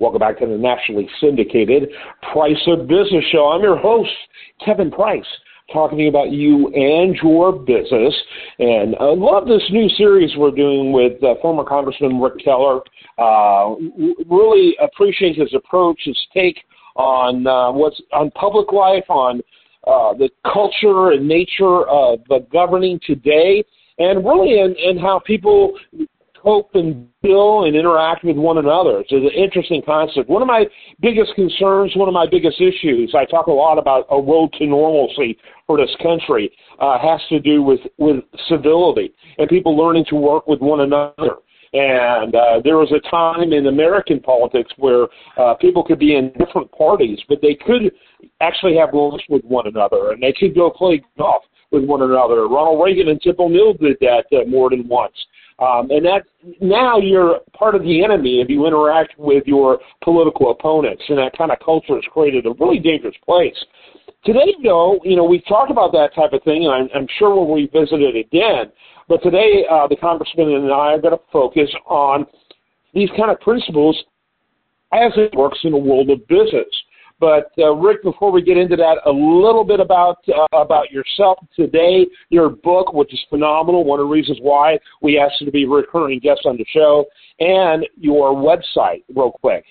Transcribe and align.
Welcome 0.00 0.20
back 0.20 0.38
to 0.38 0.46
the 0.46 0.56
nationally 0.56 1.10
syndicated 1.20 1.90
Price 2.32 2.62
of 2.68 2.86
Business 2.86 3.24
Show. 3.32 3.48
I'm 3.48 3.62
your 3.62 3.76
host, 3.76 4.12
Kevin 4.64 4.92
Price, 4.92 5.26
talking 5.72 6.06
about 6.06 6.30
you 6.30 6.68
and 6.68 7.16
your 7.16 7.50
business. 7.50 8.14
And 8.60 8.94
I 9.00 9.06
love 9.06 9.48
this 9.48 9.62
new 9.70 9.88
series 9.88 10.30
we're 10.36 10.52
doing 10.52 10.92
with 10.92 11.20
uh, 11.24 11.34
former 11.42 11.64
Congressman 11.64 12.20
Ric 12.20 12.34
Keller. 12.44 12.78
Uh, 13.18 13.74
really 14.28 14.76
appreciate 14.80 15.34
his 15.34 15.52
approach, 15.52 16.00
his 16.04 16.16
take 16.32 16.58
on 16.94 17.44
uh, 17.48 17.72
what's 17.72 18.00
on 18.12 18.30
public 18.30 18.70
life, 18.70 19.04
on 19.08 19.40
uh, 19.84 20.14
the 20.14 20.30
culture 20.44 21.10
and 21.10 21.26
nature 21.26 21.88
of 21.88 22.20
uh, 22.30 22.38
governing 22.52 23.00
today, 23.04 23.64
and 23.98 24.24
really 24.24 24.60
in, 24.60 24.76
in 24.76 24.96
how 24.96 25.20
people 25.26 25.76
cope 26.48 26.70
and 26.74 27.06
feel 27.20 27.64
and 27.64 27.76
interact 27.76 28.24
with 28.24 28.36
one 28.36 28.56
another. 28.56 29.00
It's 29.00 29.12
an 29.12 29.28
interesting 29.36 29.82
concept. 29.84 30.30
One 30.30 30.40
of 30.40 30.48
my 30.48 30.64
biggest 31.00 31.34
concerns, 31.34 31.94
one 31.94 32.08
of 32.08 32.14
my 32.14 32.26
biggest 32.30 32.58
issues, 32.58 33.14
I 33.14 33.26
talk 33.26 33.48
a 33.48 33.52
lot 33.52 33.76
about 33.76 34.06
a 34.10 34.16
road 34.16 34.54
to 34.54 34.66
normalcy 34.66 35.36
for 35.66 35.76
this 35.76 35.94
country, 36.02 36.50
uh, 36.80 36.98
has 36.98 37.20
to 37.28 37.38
do 37.38 37.62
with, 37.62 37.80
with 37.98 38.24
civility 38.48 39.12
and 39.36 39.46
people 39.46 39.76
learning 39.76 40.06
to 40.08 40.14
work 40.14 40.46
with 40.46 40.60
one 40.60 40.80
another. 40.80 41.36
And 41.74 42.34
uh, 42.34 42.62
there 42.64 42.78
was 42.78 42.90
a 42.92 43.10
time 43.10 43.52
in 43.52 43.66
American 43.66 44.18
politics 44.20 44.72
where 44.78 45.06
uh, 45.36 45.52
people 45.60 45.84
could 45.84 45.98
be 45.98 46.16
in 46.16 46.32
different 46.38 46.72
parties, 46.72 47.18
but 47.28 47.42
they 47.42 47.54
could 47.54 47.92
actually 48.40 48.74
have 48.76 48.94
lunch 48.94 49.20
with 49.28 49.44
one 49.44 49.66
another, 49.66 50.12
and 50.12 50.22
they 50.22 50.32
could 50.32 50.54
go 50.54 50.70
play 50.70 51.02
golf 51.18 51.42
with 51.70 51.84
one 51.84 52.00
another. 52.00 52.48
Ronald 52.48 52.82
Reagan 52.82 53.08
and 53.08 53.20
Tip 53.20 53.38
O'Neill 53.38 53.74
did 53.74 53.98
that 54.00 54.24
uh, 54.32 54.48
more 54.48 54.70
than 54.70 54.88
once. 54.88 55.12
Um, 55.58 55.90
and 55.90 56.04
that 56.06 56.22
now 56.60 56.98
you're 56.98 57.40
part 57.52 57.74
of 57.74 57.82
the 57.82 58.04
enemy 58.04 58.40
if 58.40 58.48
you 58.48 58.66
interact 58.66 59.18
with 59.18 59.44
your 59.46 59.80
political 60.04 60.52
opponents, 60.52 61.02
and 61.08 61.18
that 61.18 61.36
kind 61.36 61.50
of 61.50 61.58
culture 61.64 61.96
has 61.96 62.04
created 62.12 62.46
a 62.46 62.52
really 62.60 62.78
dangerous 62.78 63.16
place. 63.24 63.56
Today, 64.24 64.54
though, 64.62 65.00
you 65.04 65.16
know, 65.16 65.24
we've 65.24 65.46
talked 65.46 65.70
about 65.70 65.92
that 65.92 66.14
type 66.14 66.32
of 66.32 66.42
thing, 66.42 66.64
and 66.64 66.72
I'm, 66.72 66.88
I'm 66.94 67.08
sure 67.18 67.34
we'll 67.34 67.54
revisit 67.54 68.00
it 68.00 68.16
again. 68.16 68.70
But 69.08 69.22
today, 69.22 69.64
uh, 69.70 69.88
the 69.88 69.96
congressman 69.96 70.52
and 70.52 70.72
I 70.72 70.94
are 70.94 71.00
going 71.00 71.16
to 71.16 71.24
focus 71.32 71.70
on 71.86 72.26
these 72.94 73.08
kind 73.16 73.30
of 73.30 73.40
principles 73.40 73.96
as 74.92 75.12
it 75.16 75.34
works 75.34 75.58
in 75.64 75.72
the 75.72 75.78
world 75.78 76.10
of 76.10 76.26
business. 76.28 76.66
But 77.20 77.50
uh, 77.58 77.74
Ric, 77.74 78.02
before 78.02 78.30
we 78.30 78.42
get 78.42 78.56
into 78.56 78.76
that, 78.76 78.98
a 79.04 79.10
little 79.10 79.64
bit 79.64 79.80
about 79.80 80.18
uh, 80.28 80.56
about 80.56 80.90
yourself 80.90 81.38
today, 81.56 82.06
your 82.30 82.48
book, 82.48 82.92
which 82.92 83.12
is 83.12 83.20
phenomenal. 83.28 83.84
One 83.84 83.98
of 83.98 84.06
the 84.06 84.10
reasons 84.10 84.38
why 84.40 84.78
we 85.02 85.18
asked 85.18 85.40
you 85.40 85.46
to 85.46 85.52
be 85.52 85.64
a 85.64 85.68
recurring 85.68 86.20
guest 86.20 86.42
on 86.44 86.56
the 86.56 86.66
show, 86.72 87.06
and 87.40 87.86
your 87.96 88.32
website, 88.32 89.02
real 89.14 89.32
quick, 89.32 89.64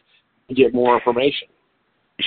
to 0.49 0.55
get 0.55 0.73
more 0.73 0.95
information. 0.95 1.47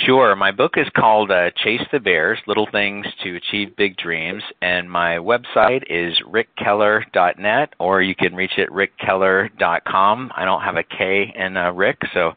Sure. 0.07 0.37
My 0.37 0.53
book 0.53 0.75
is 0.77 0.87
called 0.97 1.33
uh, 1.33 1.51
Chase 1.65 1.81
the 1.91 1.99
Bears 1.99 2.39
Little 2.47 2.69
Things 2.71 3.05
to 3.25 3.35
Achieve 3.35 3.75
Big 3.77 3.97
Dreams, 3.97 4.43
and 4.63 4.89
my 4.89 5.17
website 5.17 5.83
is 5.91 6.17
rickeller.net, 6.29 7.75
or 7.81 8.01
you 8.01 8.15
can 8.15 8.37
reach 8.37 8.57
it 8.57 8.71
rickeller.com. 8.71 10.31
I 10.37 10.45
don't 10.45 10.63
have 10.63 10.77
a 10.77 10.85
K 10.85 11.35
in 11.35 11.57
uh, 11.57 11.73
Ric, 11.73 11.99
so 12.15 12.31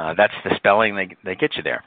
uh, 0.00 0.14
that's 0.14 0.34
the 0.42 0.56
spelling 0.56 0.96
that 1.24 1.38
gets 1.38 1.56
you 1.56 1.62
there 1.62 1.84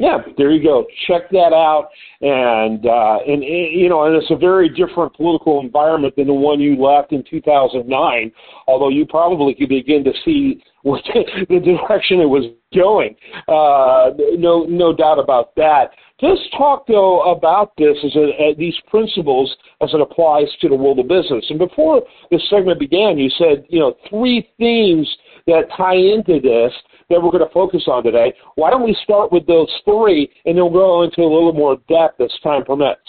yeah, 0.00 0.16
there 0.38 0.50
you 0.50 0.64
go. 0.64 0.86
Check 1.06 1.28
that 1.30 1.52
out, 1.52 1.90
and 2.22 2.86
uh, 2.86 3.18
and 3.26 3.44
you 3.44 3.90
know, 3.90 4.04
and 4.04 4.16
it's 4.16 4.30
a 4.30 4.36
very 4.36 4.70
different 4.70 5.14
political 5.14 5.60
environment 5.60 6.14
than 6.16 6.26
the 6.26 6.32
one 6.32 6.58
you 6.58 6.82
left 6.82 7.12
in 7.12 7.22
2009. 7.28 8.32
Although 8.66 8.88
you 8.88 9.04
probably 9.04 9.54
could 9.54 9.68
begin 9.68 10.02
to 10.04 10.12
see 10.24 10.62
what 10.84 11.04
the 11.14 11.60
direction 11.60 12.20
it 12.20 12.24
was 12.24 12.46
going. 12.74 13.14
Uh, 13.46 14.16
no, 14.38 14.64
no 14.64 14.94
doubt 14.94 15.18
about 15.18 15.54
that. 15.56 15.90
Let's 16.22 16.40
talk 16.56 16.86
though 16.86 17.30
about 17.30 17.72
this 17.76 17.96
as 18.02 18.16
a, 18.16 18.54
these 18.56 18.76
principles 18.88 19.54
as 19.82 19.90
it 19.92 20.00
applies 20.00 20.48
to 20.62 20.68
the 20.70 20.76
world 20.76 20.98
of 20.98 21.08
business. 21.08 21.44
And 21.50 21.58
before 21.58 22.02
this 22.30 22.42
segment 22.48 22.80
began, 22.80 23.18
you 23.18 23.28
said 23.36 23.66
you 23.68 23.80
know 23.80 23.94
three 24.08 24.48
themes 24.58 25.08
that 25.46 25.64
tie 25.76 25.96
into 25.96 26.40
this 26.40 26.72
that 27.08 27.20
we're 27.20 27.30
going 27.30 27.46
to 27.46 27.52
focus 27.52 27.84
on 27.86 28.04
today. 28.04 28.32
Why 28.54 28.70
don't 28.70 28.84
we 28.84 28.96
start 29.02 29.32
with 29.32 29.46
those 29.46 29.70
three 29.84 30.30
and 30.44 30.56
then 30.56 30.64
we'll 30.64 30.72
go 30.72 31.02
into 31.02 31.22
a 31.22 31.32
little 31.32 31.52
more 31.52 31.76
depth 31.88 32.20
as 32.20 32.30
time 32.42 32.64
permits? 32.64 33.00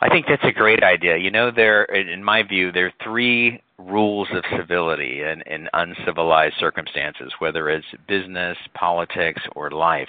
I 0.00 0.08
think 0.08 0.26
that's 0.28 0.44
a 0.44 0.52
great 0.52 0.84
idea. 0.84 1.16
You 1.16 1.30
know, 1.30 1.50
there, 1.50 1.84
in 1.84 2.22
my 2.22 2.44
view, 2.44 2.70
there 2.70 2.86
are 2.86 2.92
three 3.02 3.60
rules 3.78 4.28
of 4.32 4.44
civility 4.56 5.22
in, 5.22 5.42
in 5.42 5.68
uncivilized 5.72 6.54
circumstances, 6.58 7.32
whether 7.40 7.68
it's 7.68 7.86
business, 8.06 8.56
politics, 8.74 9.42
or 9.56 9.70
life. 9.70 10.08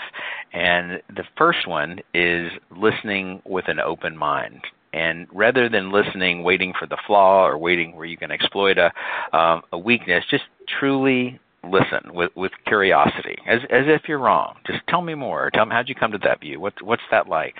And 0.53 1.01
the 1.15 1.23
first 1.37 1.67
one 1.67 1.99
is 2.13 2.51
listening 2.75 3.41
with 3.45 3.67
an 3.67 3.79
open 3.79 4.15
mind. 4.15 4.61
And 4.93 5.27
rather 5.31 5.69
than 5.69 5.91
listening, 5.91 6.43
waiting 6.43 6.73
for 6.77 6.87
the 6.87 6.97
flaw 7.05 7.45
or 7.45 7.57
waiting 7.57 7.95
where 7.95 8.05
you 8.05 8.17
can 8.17 8.31
exploit 8.31 8.77
a, 8.77 8.91
um, 9.37 9.61
a 9.71 9.77
weakness, 9.77 10.23
just 10.29 10.45
truly 10.79 11.39
listen 11.63 12.13
with 12.13 12.31
with 12.35 12.51
curiosity 12.65 13.37
as 13.45 13.59
as 13.69 13.83
if 13.87 14.03
you're 14.07 14.19
wrong. 14.19 14.55
Just 14.65 14.79
tell 14.87 15.01
me 15.01 15.13
more. 15.15 15.49
Tell 15.51 15.65
me 15.65 15.73
how'd 15.73 15.89
you 15.89 15.95
come 15.95 16.11
to 16.11 16.17
that 16.19 16.39
view? 16.39 16.59
What 16.59 16.73
what's 16.81 17.03
that 17.11 17.27
like? 17.27 17.55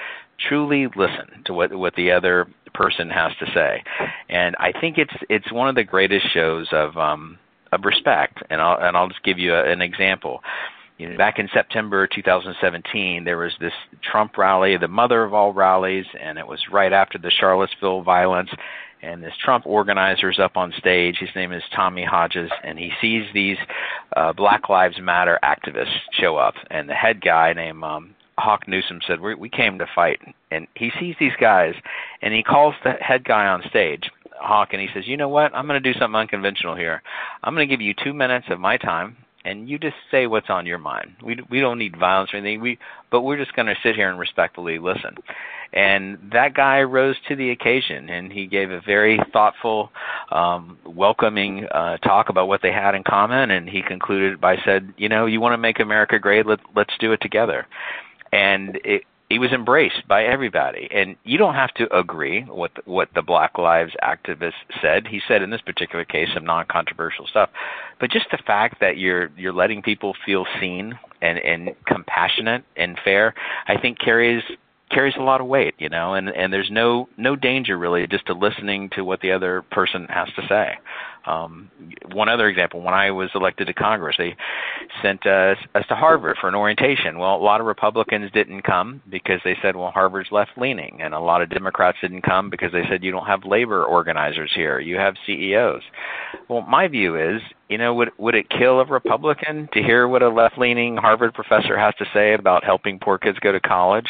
Truly 0.48 0.88
listen 0.96 1.44
to 1.46 1.54
what 1.54 1.74
what 1.74 1.96
the 1.96 2.12
other 2.12 2.48
person 2.74 3.10
has 3.10 3.34
to 3.40 3.46
say. 3.54 3.84
And 4.30 4.56
i 4.58 4.72
think 4.80 4.98
it's 4.98 5.14
it's 5.30 5.52
one 5.52 5.68
of 5.68 5.76
the 5.76 5.84
greatest 5.84 6.32
shows 6.34 6.68
of 6.72 6.98
um 6.98 7.38
of 7.72 7.84
respect. 7.84 8.42
And 8.50 8.62
i'll 8.62 8.78
and 8.80 8.96
i'll 8.96 9.10
just 9.10 9.24
give 9.24 9.38
you 9.38 9.54
a, 9.54 9.70
an 9.70 9.82
example 9.82 10.42
you 11.00 11.10
know, 11.10 11.18
back 11.18 11.40
in 11.40 11.50
September 11.54 12.08
2017, 12.08 13.24
there 13.24 13.38
was 13.38 13.54
this 13.60 13.74
Trump 14.04 14.38
rally, 14.38 14.78
the 14.78 14.88
mother 14.88 15.24
of 15.24 15.34
all 15.34 15.54
rallies, 15.54 16.06
and 16.22 16.38
it 16.38 16.46
was 16.46 16.60
right 16.72 16.94
after 16.94 17.18
the 17.18 17.32
Charlottesville 17.32 18.04
violence 18.04 18.50
and 19.02 19.24
this 19.24 19.34
Trump 19.44 19.66
organizer 19.66 20.30
is 20.30 20.40
up 20.40 20.58
on 20.58 20.74
stage. 20.78 21.18
His 21.20 21.30
name 21.36 21.54
is 21.54 21.64
Tommy 21.76 22.04
Hodges, 22.04 22.52
and 22.64 22.78
he 22.78 22.92
sees 23.00 23.24
these 23.34 23.58
uh, 24.16 24.34
Black 24.34 24.70
Lives 24.70 25.00
Matter 25.00 25.40
activists 25.44 25.98
show 26.12 26.38
up. 26.38 26.56
And 26.70 26.90
the 26.90 26.94
head 26.94 27.22
guy 27.22 27.54
named 27.54 27.84
um, 27.84 28.16
Hawk 28.38 28.68
Newsom 28.68 29.00
said, 29.08 29.22
we, 29.22 29.36
"We 29.36 29.50
came 29.50 29.80
to 29.80 29.86
fight." 29.96 30.20
And 30.52 30.68
he 30.76 30.92
sees 31.00 31.16
these 31.20 31.36
guys, 31.40 31.76
and 32.22 32.34
he 32.34 32.44
calls 32.44 32.76
the 32.84 32.94
head 32.94 33.24
guy 33.24 33.48
on 33.48 33.64
stage, 33.70 34.10
Hawk, 34.38 34.70
and 34.74 34.82
he 34.82 34.90
says, 34.94 35.08
"You 35.08 35.18
know 35.18 35.30
what? 35.30 35.56
I'm 35.56 35.68
going 35.68 35.82
to 35.82 35.94
do 35.94 35.98
something 35.98 36.20
unconventional 36.20 36.76
here. 36.76 37.02
I'm 37.44 37.56
going 37.56 37.68
to 37.68 37.74
give 37.74 37.82
you 37.82 37.94
two 38.04 38.14
minutes 38.14 38.48
of 38.50 38.60
my 38.60 38.78
time." 38.78 39.18
And 39.46 39.70
you 39.70 39.80
just 39.80 39.96
say 40.12 40.28
what's 40.28 40.50
on 40.50 40.66
your 40.66 40.78
mind. 40.78 41.16
We 41.24 41.38
we 41.50 41.62
don't 41.62 41.80
need 41.80 41.98
violence 41.98 42.34
or 42.34 42.38
anything. 42.38 42.62
We 42.62 42.78
but 43.10 43.22
we're 43.22 43.38
just 43.38 43.56
going 43.56 43.68
to 43.68 43.76
sit 43.82 43.96
here 43.96 44.10
and 44.10 44.20
respectfully 44.20 44.80
listen. 44.80 45.16
And 45.72 46.32
that 46.34 46.56
guy 46.56 46.82
rose 46.82 47.16
to 47.28 47.36
the 47.36 47.52
occasion, 47.52 48.10
and 48.10 48.32
he 48.32 48.48
gave 48.48 48.72
a 48.72 48.82
very 48.82 49.20
thoughtful, 49.32 49.92
um, 50.32 50.80
welcoming 50.84 51.68
uh, 51.72 51.98
talk 51.98 52.30
about 52.30 52.48
what 52.48 52.62
they 52.64 52.72
had 52.72 52.96
in 52.96 53.04
common. 53.04 53.52
And 53.52 53.70
he 53.70 53.82
concluded 53.82 54.42
by 54.42 54.58
said, 54.66 54.94
"You 54.98 55.10
know, 55.10 55.26
you 55.26 55.40
want 55.40 55.54
to 55.54 55.58
make 55.58 55.80
America 55.80 56.20
great? 56.20 56.46
Let, 56.46 56.60
let's 56.76 56.94
do 57.00 57.12
it 57.12 57.22
together." 57.22 57.68
And 58.32 58.80
it, 58.84 59.04
he 59.30 59.38
was 59.38 59.52
embraced 59.52 60.08
by 60.08 60.24
everybody. 60.24 60.90
And 60.92 61.16
you 61.24 61.38
don't 61.38 61.54
have 61.54 61.74
to 61.76 61.96
agree 61.96 62.46
with 62.50 62.72
what 62.86 63.10
the 63.14 63.22
black 63.22 63.58
lives 63.58 63.94
activist 64.04 64.54
said. 64.82 65.08
He 65.08 65.22
said 65.28 65.44
in 65.44 65.52
this 65.52 65.62
particular 65.62 66.04
case 66.04 66.30
some 66.34 66.46
non-controversial 66.46 67.28
stuff. 67.28 67.50
But 68.00 68.10
just 68.10 68.26
the 68.32 68.40
fact 68.46 68.80
that 68.82 68.98
you're 68.98 69.30
you're 69.38 69.54
letting 69.54 69.82
people 69.84 70.16
feel 70.26 70.46
seen 70.60 70.98
and 71.22 71.38
and 71.40 71.70
compassionate 71.86 72.64
and 72.78 72.98
fair 73.04 73.34
i 73.68 73.78
think 73.78 74.00
carries 74.00 74.42
carries 74.90 75.16
a 75.18 75.22
lot 75.22 75.42
of 75.42 75.48
weight, 75.48 75.76
you 75.78 75.90
know, 75.90 76.14
and 76.14 76.30
and 76.30 76.52
there's 76.52 76.70
no 76.72 77.08
no 77.18 77.36
danger 77.36 77.78
really 77.78 78.08
just 78.08 78.26
to 78.28 78.34
listening 78.34 78.90
to 78.96 79.04
what 79.04 79.22
the 79.22 79.32
other 79.32 79.62
person 79.72 80.08
has 80.10 80.28
to 80.36 80.42
say. 80.48 80.78
Um, 81.26 81.70
one 82.12 82.30
other 82.30 82.48
example, 82.48 82.82
when 82.82 82.94
I 82.94 83.12
was 83.12 83.30
elected 83.36 83.68
to 83.68 83.74
Congress, 83.74 84.16
they 84.18 84.36
sent 85.02 85.26
us, 85.26 85.58
us 85.76 85.86
to 85.88 85.96
Harvard 85.96 86.38
for 86.40 86.48
an 86.48 86.56
orientation. 86.56 87.20
Well, 87.20 87.36
a 87.36 87.44
lot 87.44 87.62
of 87.62 87.68
Republicans 87.68 88.32
didn't 88.32 88.64
come 88.64 89.02
because 89.10 89.42
they 89.44 89.58
said, 89.62 89.76
well, 89.76 89.92
Harvard's 89.92 90.32
left 90.32 90.52
leaning, 90.58 91.00
and 91.02 91.14
a 91.14 91.20
lot 91.20 91.42
of 91.42 91.50
Democrats 91.50 91.98
didn't 92.02 92.22
come 92.22 92.50
because 92.50 92.72
they 92.72 92.84
said 92.90 93.04
you 93.04 93.12
don't 93.12 93.28
have 93.28 93.46
labor 93.46 93.84
organizers 93.84 94.52
here, 94.56 94.80
you 94.80 94.96
have 94.98 95.16
CEOs. 95.26 95.84
Well, 96.48 96.62
my 96.62 96.88
view 96.88 97.16
is 97.16 97.42
you 97.70 97.78
know, 97.78 97.94
would 97.94 98.10
would 98.18 98.34
it 98.34 98.50
kill 98.50 98.80
a 98.80 98.86
Republican 98.86 99.70
to 99.74 99.84
hear 99.84 100.08
what 100.08 100.24
a 100.24 100.30
left-leaning 100.30 100.98
Harvard 100.98 101.36
professor 101.36 101.78
has 101.78 101.94
to 102.00 102.06
say 102.14 102.34
about 102.34 102.64
helping 102.64 102.98
poor 102.98 103.20
kids 103.20 103.38
go 103.40 103.52
to 103.52 103.60
college? 103.60 104.08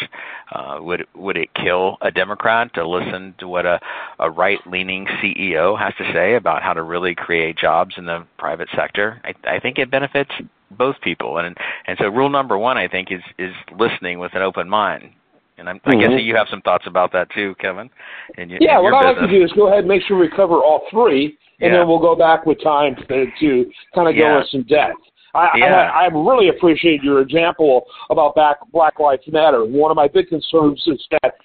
Uh, 0.54 0.78
would 0.80 1.06
would 1.14 1.36
it 1.36 1.50
kill 1.54 1.98
a 2.02 2.10
Democrat 2.10 2.74
to 2.76 2.88
listen 2.88 3.36
to 3.38 3.50
what 3.50 3.66
a 3.66 3.78
a 4.20 4.32
right-leaning 4.32 5.06
CEO 5.22 5.78
has 5.78 5.94
to 5.98 6.10
say 6.14 6.36
about 6.36 6.64
how 6.64 6.74
to 6.74 6.82
really 6.82 6.99
create 7.16 7.58
jobs 7.58 7.96
in 7.98 8.06
the 8.06 8.26
private 8.38 8.70
sector? 8.76 9.22
I, 9.24 9.56
I 9.56 9.60
think 9.60 9.78
it 9.78 9.92
benefits 9.92 10.32
both 10.72 10.96
people, 11.02 11.38
and 11.40 11.56
and 11.88 11.98
so 12.00 12.08
rule 12.08 12.30
number 12.30 12.58
one, 12.58 12.78
I 12.78 12.88
think, 12.88 13.12
is 13.12 13.22
is 13.38 13.54
listening 13.78 14.20
with 14.20 14.34
an 14.36 14.42
open 14.42 14.70
mind. 14.70 15.12
And 15.58 15.68
I'm, 15.68 15.78
mm-hmm. 15.80 15.90
I 15.90 15.96
guess 15.96 16.10
mm-hmm. 16.12 16.26
you 16.26 16.36
have 16.36 16.48
some 16.50 16.62
thoughts 16.62 16.86
about 16.88 17.12
that 17.12 17.30
too, 17.32 17.54
Kevin. 17.60 17.90
In, 18.38 18.50
yeah, 18.62 18.78
in 18.78 18.84
what 18.84 18.94
I 18.94 19.12
like 19.12 19.20
to 19.20 19.28
do 19.28 19.44
is 19.44 19.52
go 19.54 19.68
ahead 19.68 19.80
and 19.80 19.88
make 19.88 20.02
sure 20.08 20.18
we 20.18 20.30
cover 20.30 20.56
all 20.56 20.84
three 20.90 21.38
and 21.62 21.74
yeah. 21.74 21.80
then 21.80 21.88
we'll 21.88 22.00
go 22.00 22.16
back 22.16 22.46
with 22.46 22.62
time 22.64 22.96
to, 22.96 23.26
to 23.40 23.72
kind 23.94 24.08
of 24.08 24.16
go 24.16 24.22
yeah. 24.22 24.38
into 24.38 24.48
some 24.52 24.64
depth. 24.64 25.02
I, 25.36 25.50
yeah. 25.58 25.92
I, 25.94 26.06
I 26.06 26.08
really 26.08 26.50
appreciate 26.50 27.04
your 27.04 27.22
example 27.22 27.84
about 28.10 28.34
Black, 28.34 28.58
Black 28.72 29.00
Lives 29.00 29.24
Matter. 29.28 29.66
One 29.66 29.92
of 29.92 29.96
my 29.96 30.08
big 30.08 30.28
concerns 30.28 30.82
is 30.88 31.06
that 31.22 31.36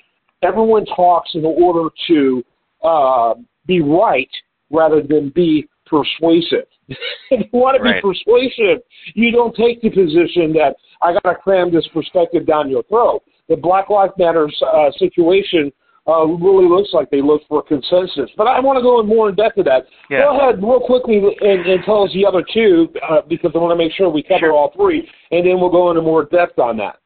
everyone 0.43 0.87
talks 0.87 1.31
in 1.35 1.45
order 1.45 1.91
to 2.09 2.45
uh, 2.83 3.35
be 3.67 3.81
right 3.81 4.31
rather 4.71 5.03
than 5.03 5.31
be 5.31 5.69
persuasive. 5.87 6.67
if 6.89 7.47
you 7.53 7.59
want 7.59 7.77
to 7.77 7.83
right. 7.83 7.97
be 7.97 8.01
persuasive, 8.01 8.83
you 9.15 9.31
don't 9.31 9.55
take 9.55 9.81
the 9.83 9.91
position 9.91 10.53
that 10.55 10.77
I 11.03 11.13
got 11.13 11.31
to 11.31 11.35
cram 11.37 11.73
this 11.73 11.87
perspective 11.89 12.47
down 12.47 12.71
your 12.71 12.83
throat. 12.85 13.23
The 13.49 13.57
Black 13.57 13.91
Lives 13.91 14.13
Matter 14.19 14.49
uh, 14.67 14.91
situation 14.99 15.71
uh, 16.07 16.27
really 16.27 16.69
looks 16.69 16.91
like 16.93 17.11
they 17.11 17.23
look 17.23 17.43
for 17.49 17.63
consensus. 17.63 18.31
But 18.37 18.47
I 18.47 18.61
want 18.61 18.79
to 18.79 18.83
go 18.83 19.01
in 19.01 19.07
more 19.07 19.31
in 19.31 19.35
depth 19.35 19.57
to 19.57 19.63
that. 19.65 19.87
Yeah. 20.11 20.21
Go 20.21 20.39
ahead, 20.39 20.63
real 20.63 20.81
quickly, 20.81 21.17
and, 21.17 21.67
and 21.67 21.85
tell 21.85 22.05
us 22.05 22.11
the 22.13 22.27
other 22.27 22.45
two 22.53 22.89
uh, 23.09 23.23
because 23.29 23.53
I 23.55 23.59
want 23.59 23.73
to 23.73 23.83
make 23.83 23.93
sure 23.93 24.09
we 24.09 24.23
cover 24.23 24.41
Sure. 24.41 24.53
all 24.53 24.73
three, 24.77 25.09
and 25.31 25.47
then 25.47 25.61
we'll 25.61 25.71
go 25.71 25.91
into 25.91 26.03
more 26.03 26.25
depth 26.25 26.59
on 26.59 26.77
that. 26.79 26.97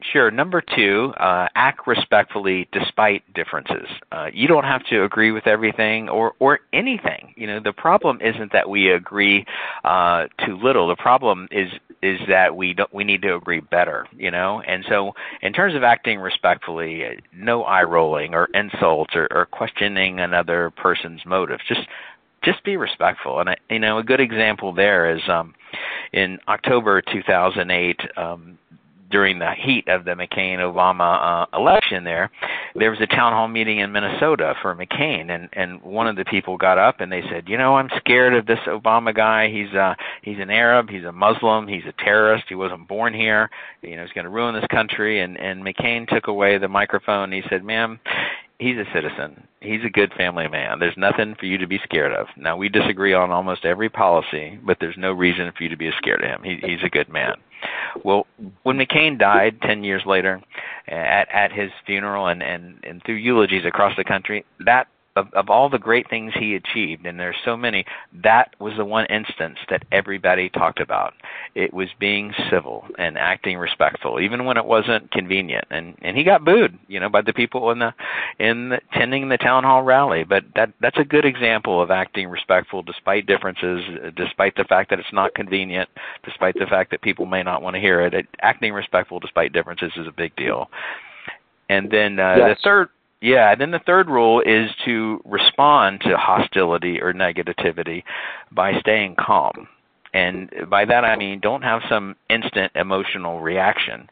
Sure. 0.00 0.30
Number 0.30 0.62
two, 0.62 1.12
uh, 1.18 1.48
act 1.56 1.88
respectfully 1.88 2.68
despite 2.70 3.24
differences. 3.34 3.88
Uh, 4.12 4.28
you 4.32 4.46
don't 4.46 4.62
have 4.64 4.84
to 4.86 5.02
agree 5.02 5.32
with 5.32 5.48
everything 5.48 6.08
or, 6.08 6.34
or 6.38 6.60
anything. 6.72 7.34
You 7.36 7.48
know, 7.48 7.60
the 7.60 7.72
problem 7.72 8.20
isn't 8.22 8.52
that 8.52 8.68
we 8.68 8.92
agree 8.92 9.44
uh, 9.82 10.26
too 10.46 10.56
little. 10.56 10.86
The 10.88 10.96
problem 10.96 11.48
is 11.50 11.68
is 12.00 12.20
that 12.28 12.54
we 12.54 12.74
don't 12.74 12.94
we 12.94 13.02
need 13.02 13.22
to 13.22 13.34
agree 13.34 13.58
better. 13.58 14.06
You 14.16 14.30
know, 14.30 14.60
and 14.60 14.84
so 14.88 15.14
in 15.42 15.52
terms 15.52 15.74
of 15.74 15.82
acting 15.82 16.20
respectfully, 16.20 17.04
uh, 17.04 17.08
no 17.34 17.64
eye 17.64 17.82
rolling 17.82 18.34
or 18.34 18.48
insults 18.54 19.16
or, 19.16 19.26
or 19.32 19.46
questioning 19.46 20.20
another 20.20 20.70
person's 20.70 21.26
motives. 21.26 21.62
Just 21.66 21.88
just 22.44 22.62
be 22.62 22.76
respectful. 22.76 23.40
And 23.40 23.50
I, 23.50 23.56
you 23.68 23.80
know, 23.80 23.98
a 23.98 24.04
good 24.04 24.20
example 24.20 24.72
there 24.72 25.10
is 25.10 25.22
um, 25.28 25.54
in 26.12 26.38
October 26.46 27.02
2008. 27.02 28.00
Um, 28.16 28.58
during 29.10 29.38
the 29.38 29.52
heat 29.52 29.88
of 29.88 30.04
the 30.04 30.12
McCain 30.12 30.58
Obama 30.58 31.46
uh, 31.52 31.56
election 31.56 32.04
there 32.04 32.30
there 32.74 32.90
was 32.90 33.00
a 33.00 33.06
town 33.06 33.32
hall 33.32 33.48
meeting 33.48 33.78
in 33.78 33.92
Minnesota 33.92 34.54
for 34.62 34.74
McCain 34.74 35.30
and 35.30 35.48
and 35.52 35.82
one 35.82 36.06
of 36.06 36.16
the 36.16 36.24
people 36.24 36.56
got 36.56 36.78
up 36.78 37.00
and 37.00 37.10
they 37.10 37.22
said 37.30 37.48
you 37.48 37.56
know 37.56 37.76
I'm 37.76 37.88
scared 37.98 38.34
of 38.34 38.46
this 38.46 38.58
Obama 38.66 39.14
guy. 39.14 39.48
He's 39.48 39.72
uh 39.74 39.94
he's 40.22 40.38
an 40.38 40.50
Arab. 40.50 40.90
He's 40.90 41.04
a 41.04 41.12
Muslim. 41.12 41.66
He's 41.66 41.84
a 41.86 41.92
terrorist. 41.92 42.44
He 42.48 42.54
wasn't 42.54 42.88
born 42.88 43.14
here. 43.14 43.50
You 43.82 43.96
know 43.96 44.02
he's 44.02 44.12
going 44.12 44.24
to 44.24 44.30
ruin 44.30 44.54
this 44.54 44.66
country. 44.70 45.20
And 45.20 45.38
and 45.38 45.64
McCain 45.64 46.08
took 46.08 46.26
away 46.26 46.58
the 46.58 46.68
microphone. 46.68 47.32
And 47.32 47.34
he 47.34 47.42
said 47.48 47.64
ma'am 47.64 48.00
he's 48.58 48.76
a 48.76 48.84
citizen. 48.92 49.46
He's 49.60 49.84
a 49.84 49.90
good 49.90 50.12
family 50.14 50.48
man. 50.48 50.78
There's 50.78 50.96
nothing 50.96 51.34
for 51.38 51.46
you 51.46 51.58
to 51.58 51.66
be 51.66 51.80
scared 51.84 52.12
of. 52.12 52.26
Now 52.36 52.56
we 52.56 52.68
disagree 52.68 53.14
on 53.14 53.30
almost 53.30 53.64
every 53.64 53.88
policy, 53.88 54.58
but 54.64 54.78
there's 54.80 54.96
no 54.96 55.12
reason 55.12 55.50
for 55.56 55.62
you 55.62 55.68
to 55.68 55.76
be 55.76 55.90
scared 55.98 56.22
of 56.22 56.30
him. 56.30 56.42
He, 56.42 56.58
he's 56.66 56.82
a 56.84 56.90
good 56.90 57.08
man. 57.08 57.34
Well, 58.04 58.26
when 58.62 58.78
McCain 58.78 59.18
died 59.18 59.60
10 59.62 59.82
years 59.82 60.02
later 60.06 60.40
at 60.86 61.28
at 61.32 61.52
his 61.52 61.70
funeral 61.86 62.28
and 62.28 62.42
and 62.42 62.78
and 62.84 63.02
through 63.04 63.16
eulogies 63.16 63.64
across 63.64 63.96
the 63.96 64.04
country, 64.04 64.44
that 64.64 64.86
of, 65.18 65.32
of 65.34 65.50
all 65.50 65.68
the 65.68 65.78
great 65.78 66.08
things 66.08 66.32
he 66.34 66.54
achieved, 66.54 67.06
and 67.06 67.18
there's 67.18 67.36
so 67.44 67.56
many, 67.56 67.84
that 68.22 68.54
was 68.58 68.74
the 68.76 68.84
one 68.84 69.06
instance 69.06 69.58
that 69.70 69.82
everybody 69.92 70.48
talked 70.48 70.80
about. 70.80 71.14
It 71.54 71.72
was 71.72 71.88
being 71.98 72.32
civil 72.50 72.84
and 72.98 73.18
acting 73.18 73.58
respectful, 73.58 74.20
even 74.20 74.44
when 74.44 74.56
it 74.56 74.64
wasn't 74.64 75.10
convenient. 75.10 75.66
And 75.70 75.96
and 76.02 76.16
he 76.16 76.24
got 76.24 76.44
booed, 76.44 76.78
you 76.86 77.00
know, 77.00 77.08
by 77.08 77.22
the 77.22 77.32
people 77.32 77.70
in 77.72 77.78
the 77.78 77.92
in 78.38 78.70
the, 78.70 78.80
attending 78.92 79.28
the 79.28 79.38
town 79.38 79.64
hall 79.64 79.82
rally. 79.82 80.24
But 80.24 80.44
that 80.54 80.72
that's 80.80 80.98
a 80.98 81.04
good 81.04 81.24
example 81.24 81.82
of 81.82 81.90
acting 81.90 82.28
respectful 82.28 82.82
despite 82.82 83.26
differences, 83.26 83.82
despite 84.16 84.54
the 84.56 84.64
fact 84.64 84.90
that 84.90 84.98
it's 85.00 85.12
not 85.12 85.34
convenient, 85.34 85.88
despite 86.24 86.54
the 86.54 86.66
fact 86.66 86.90
that 86.90 87.02
people 87.02 87.26
may 87.26 87.42
not 87.42 87.62
want 87.62 87.74
to 87.74 87.80
hear 87.80 88.00
it. 88.00 88.14
it 88.14 88.26
acting 88.40 88.72
respectful 88.72 89.18
despite 89.20 89.52
differences 89.52 89.92
is 89.96 90.06
a 90.06 90.12
big 90.12 90.34
deal. 90.36 90.70
And 91.68 91.90
then 91.90 92.18
uh, 92.18 92.36
Yes. 92.38 92.56
the 92.56 92.62
third 92.62 92.88
yeah, 93.20 93.52
and 93.52 93.60
then 93.60 93.70
the 93.70 93.80
third 93.80 94.08
rule 94.08 94.40
is 94.40 94.70
to 94.84 95.20
respond 95.24 96.00
to 96.02 96.16
hostility 96.16 97.00
or 97.00 97.12
negativity 97.12 98.04
by 98.52 98.78
staying 98.80 99.16
calm. 99.18 99.68
And 100.14 100.50
by 100.70 100.84
that 100.84 101.04
I 101.04 101.16
mean 101.16 101.40
don't 101.40 101.62
have 101.62 101.82
some 101.88 102.16
instant 102.30 102.72
emotional 102.74 103.40
reaction. 103.40 104.08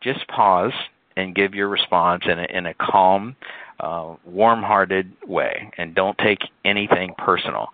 Just 0.00 0.26
pause 0.28 0.72
and 1.16 1.34
give 1.34 1.54
your 1.54 1.68
response 1.68 2.24
in 2.26 2.38
a, 2.38 2.44
in 2.44 2.66
a 2.66 2.74
calm, 2.74 3.34
uh, 3.80 4.14
warm-hearted 4.24 5.12
way, 5.26 5.70
and 5.76 5.94
don't 5.94 6.16
take 6.18 6.40
anything 6.64 7.14
personal. 7.18 7.68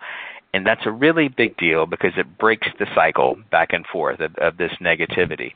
And 0.53 0.65
that's 0.65 0.85
a 0.85 0.91
really 0.91 1.27
big 1.27 1.55
deal 1.57 1.85
because 1.85 2.13
it 2.17 2.37
breaks 2.37 2.67
the 2.79 2.87
cycle 2.95 3.37
back 3.51 3.73
and 3.73 3.85
forth 3.85 4.19
of, 4.21 4.33
of 4.35 4.57
this 4.57 4.71
negativity. 4.81 5.51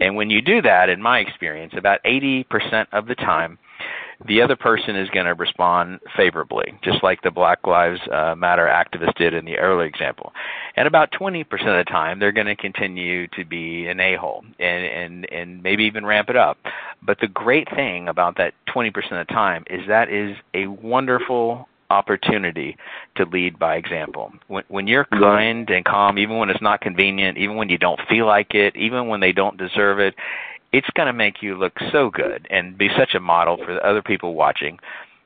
And 0.00 0.16
when 0.16 0.30
you 0.30 0.40
do 0.40 0.62
that, 0.62 0.88
in 0.88 1.00
my 1.00 1.18
experience, 1.18 1.74
about 1.76 2.02
80% 2.04 2.86
of 2.92 3.06
the 3.06 3.14
time, 3.14 3.58
the 4.26 4.42
other 4.42 4.56
person 4.56 4.96
is 4.96 5.08
going 5.10 5.26
to 5.26 5.34
respond 5.34 6.00
favorably, 6.16 6.74
just 6.82 7.02
like 7.02 7.22
the 7.22 7.30
Black 7.30 7.66
Lives 7.66 8.00
uh, 8.12 8.34
Matter 8.36 8.66
activist 8.66 9.14
did 9.14 9.34
in 9.34 9.44
the 9.44 9.56
earlier 9.56 9.86
example. 9.86 10.32
And 10.76 10.86
about 10.86 11.10
20% 11.12 11.42
of 11.42 11.86
the 11.86 11.90
time, 11.90 12.18
they're 12.18 12.32
going 12.32 12.46
to 12.46 12.56
continue 12.56 13.26
to 13.28 13.44
be 13.44 13.86
an 13.86 13.98
a-hole 13.98 14.44
and, 14.58 14.84
and, 14.84 15.32
and 15.32 15.62
maybe 15.62 15.84
even 15.84 16.04
ramp 16.04 16.28
it 16.28 16.36
up. 16.36 16.58
But 17.02 17.18
the 17.20 17.28
great 17.28 17.68
thing 17.74 18.08
about 18.08 18.36
that 18.36 18.52
20% 18.74 18.88
of 18.88 19.26
the 19.26 19.32
time 19.32 19.64
is 19.70 19.80
that 19.88 20.10
is 20.10 20.36
a 20.54 20.66
wonderful 20.66 21.66
opportunity 21.90 22.76
to 23.16 23.24
lead 23.24 23.58
by 23.58 23.76
example. 23.76 24.32
When, 24.46 24.64
when 24.68 24.86
you're 24.86 25.06
kind 25.06 25.68
and 25.68 25.84
calm, 25.84 26.18
even 26.18 26.38
when 26.38 26.48
it's 26.48 26.62
not 26.62 26.80
convenient, 26.80 27.36
even 27.36 27.56
when 27.56 27.68
you 27.68 27.78
don't 27.78 28.00
feel 28.08 28.26
like 28.26 28.54
it, 28.54 28.76
even 28.76 29.08
when 29.08 29.20
they 29.20 29.32
don't 29.32 29.56
deserve 29.56 29.98
it, 29.98 30.14
it's 30.72 30.88
going 30.94 31.06
to 31.06 31.12
make 31.12 31.42
you 31.42 31.56
look 31.56 31.72
so 31.92 32.10
good 32.10 32.46
and 32.50 32.78
be 32.78 32.88
such 32.98 33.14
a 33.14 33.20
model 33.20 33.56
for 33.56 33.74
the 33.74 33.86
other 33.86 34.02
people 34.02 34.34
watching. 34.34 34.78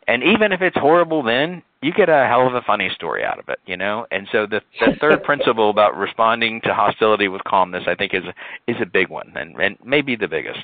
And 0.06 0.23
even 0.23 0.52
if 0.52 0.61
it's 0.61 0.76
horrible, 0.76 1.23
then 1.23 1.62
you 1.82 1.93
get 1.93 2.08
a 2.08 2.26
hell 2.26 2.46
of 2.46 2.55
a 2.55 2.62
funny 2.62 2.91
story 2.94 3.25
out 3.25 3.38
of 3.38 3.49
it, 3.49 3.58
you 3.67 3.76
know. 3.76 4.06
And 4.11 4.26
so 4.32 4.46
the 4.46 4.61
the 4.81 4.96
third 5.00 5.23
principle 5.25 5.70
about 5.70 5.96
responding 5.96 6.61
to 6.62 6.75
hostility 6.75 7.29
with 7.29 7.43
calmness, 7.44 7.85
I 7.87 7.94
think, 7.94 8.14
is 8.14 8.23
is 8.67 8.76
a 8.81 8.87
big 8.87 9.08
one, 9.08 9.32
and 9.37 9.55
and 9.56 9.76
maybe 9.85 10.17
the 10.17 10.29
biggest. 10.29 10.61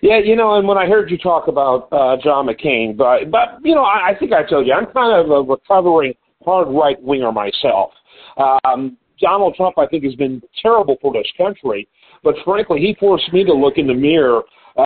Yeah, 0.00 0.18
you 0.18 0.36
know, 0.36 0.54
and 0.54 0.66
when 0.66 0.78
I 0.78 0.86
heard 0.86 1.10
you 1.10 1.18
talk 1.18 1.48
about 1.48 1.88
uh, 1.92 2.16
John 2.22 2.46
McCain, 2.46 2.96
but 2.96 3.30
but 3.30 3.58
you 3.62 3.74
know, 3.74 3.82
I, 3.82 4.10
I 4.10 4.18
think 4.18 4.32
I 4.32 4.42
told 4.42 4.66
you 4.66 4.72
I'm 4.72 4.86
kind 4.86 5.14
of 5.14 5.30
a 5.30 5.42
recovering 5.42 6.14
hard 6.44 6.68
right 6.68 7.00
winger 7.02 7.32
myself. 7.32 7.92
Um, 8.36 8.96
Donald 9.20 9.54
Trump, 9.54 9.76
I 9.78 9.86
think, 9.86 10.04
has 10.04 10.14
been 10.14 10.42
terrible 10.62 10.96
for 11.02 11.12
this 11.12 11.26
country, 11.36 11.86
but 12.22 12.34
frankly, 12.44 12.80
he 12.80 12.96
forced 12.98 13.32
me 13.32 13.44
to 13.44 13.52
look 13.52 13.78
in 13.78 13.86
the 13.86 13.94
mirror 13.94 14.42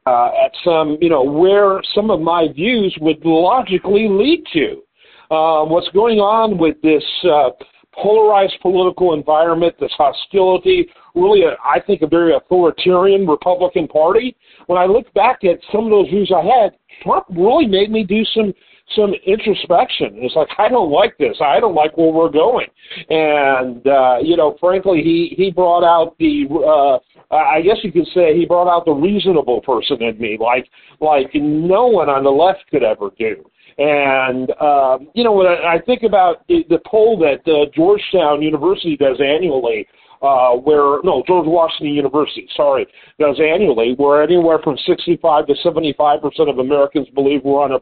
uh, 0.07 0.31
at 0.45 0.53
some, 0.65 0.97
you 1.01 1.09
know, 1.09 1.23
where 1.23 1.81
some 1.95 2.11
of 2.11 2.21
my 2.21 2.49
views 2.55 2.97
would 3.01 3.25
logically 3.25 4.09
lead 4.09 4.45
to. 4.53 4.83
Uh, 5.31 5.65
what's 5.65 5.89
going 5.91 6.19
on 6.19 6.59
with 6.59 6.81
this 6.83 7.05
uh, 7.25 7.51
polarized 7.93 8.55
political 8.61 9.15
environment, 9.15 9.75
this 9.81 9.93
hostility, 9.97 10.87
really, 11.15 11.43
a, 11.43 11.57
I 11.65 11.81
think, 11.81 12.03
a 12.03 12.07
very 12.07 12.35
authoritarian 12.35 13.27
Republican 13.27 13.89
Party. 13.89 14.37
When 14.67 14.79
I 14.79 14.87
look 14.87 15.13
back 15.15 15.45
at 15.45 15.59
some 15.73 15.85
of 15.85 15.91
those 15.91 16.09
views 16.09 16.33
I 16.35 16.45
had, 16.45 16.73
Trump 17.03 17.27
really 17.31 17.67
made 17.67 17.91
me 17.91 18.05
do 18.05 18.25
some 18.35 18.53
some 18.95 19.15
introspection. 19.27 20.11
It's 20.17 20.37
like 20.37 20.49
I 20.59 20.69
don't 20.69 20.91
like 20.91 21.17
this. 21.19 21.37
I 21.41 21.61
don't 21.61 21.75
like 21.75 21.97
where 21.97 22.13
we're 22.13 22.31
going. 22.31 22.67
And 23.09 23.87
uh, 23.87 24.19
you 24.23 24.37
know, 24.37 24.57
frankly, 24.61 25.03
he 25.03 25.35
he 25.37 25.51
brought 25.51 25.85
out 25.85 26.17
the 26.19 26.47
uh, 26.51 27.35
I 27.35 27.63
guess 27.63 27.79
you 27.83 27.93
could 27.93 28.07
say 28.15 28.37
he 28.37 28.45
brought 28.47 28.69
out 28.69 28.85
the 28.85 28.93
reasonable 28.93 29.61
person 29.63 30.03
in 30.03 30.19
me, 30.19 30.37
like 30.41 30.69
like 31.01 31.31
no 31.35 31.87
one 31.87 32.09
on 32.09 32.25
the 32.25 32.31
left 32.31 32.65
could 32.71 32.83
ever 32.83 33.11
do. 33.19 33.45
And 33.79 34.51
um, 34.61 35.09
you 35.15 35.25
know, 35.25 35.33
when 35.33 35.47
I, 35.47 35.75
I 35.75 35.81
think 35.85 36.03
about 36.03 36.47
the, 36.49 36.65
the 36.69 36.79
poll 36.87 37.19
that 37.19 37.51
uh, 37.51 37.71
Georgetown 37.75 38.43
University 38.43 38.97
does 38.97 39.19
annually, 39.21 39.87
uh, 40.23 40.53
where 40.53 41.03
no 41.03 41.23
George 41.27 41.47
Washington 41.47 41.95
University, 41.95 42.49
sorry, 42.55 42.87
does 43.19 43.41
annually, 43.41 43.95
where 43.97 44.23
anywhere 44.23 44.59
from 44.63 44.77
65 44.87 45.47
to 45.47 45.55
75 45.63 46.21
percent 46.21 46.49
of 46.49 46.59
Americans 46.59 47.09
believe 47.15 47.43
we're 47.45 47.63
on 47.63 47.73
a 47.73 47.79